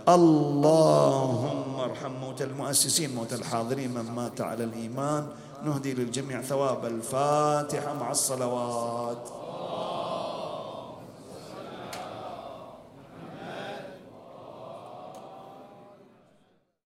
اللهم 0.09 1.79
ارحم 1.79 2.11
موتى 2.11 2.43
المؤسسين 2.43 3.15
موتى 3.15 3.35
الحاضرين 3.35 3.93
من 3.93 4.11
مات 4.11 4.41
على 4.41 4.63
الإيمان. 4.63 5.27
نهدي 5.65 5.93
للجميع 5.93 6.41
ثواب 6.41 6.85
الفاتحة 6.85 7.93
مع 7.93 8.11
الصلوات. 8.11 9.38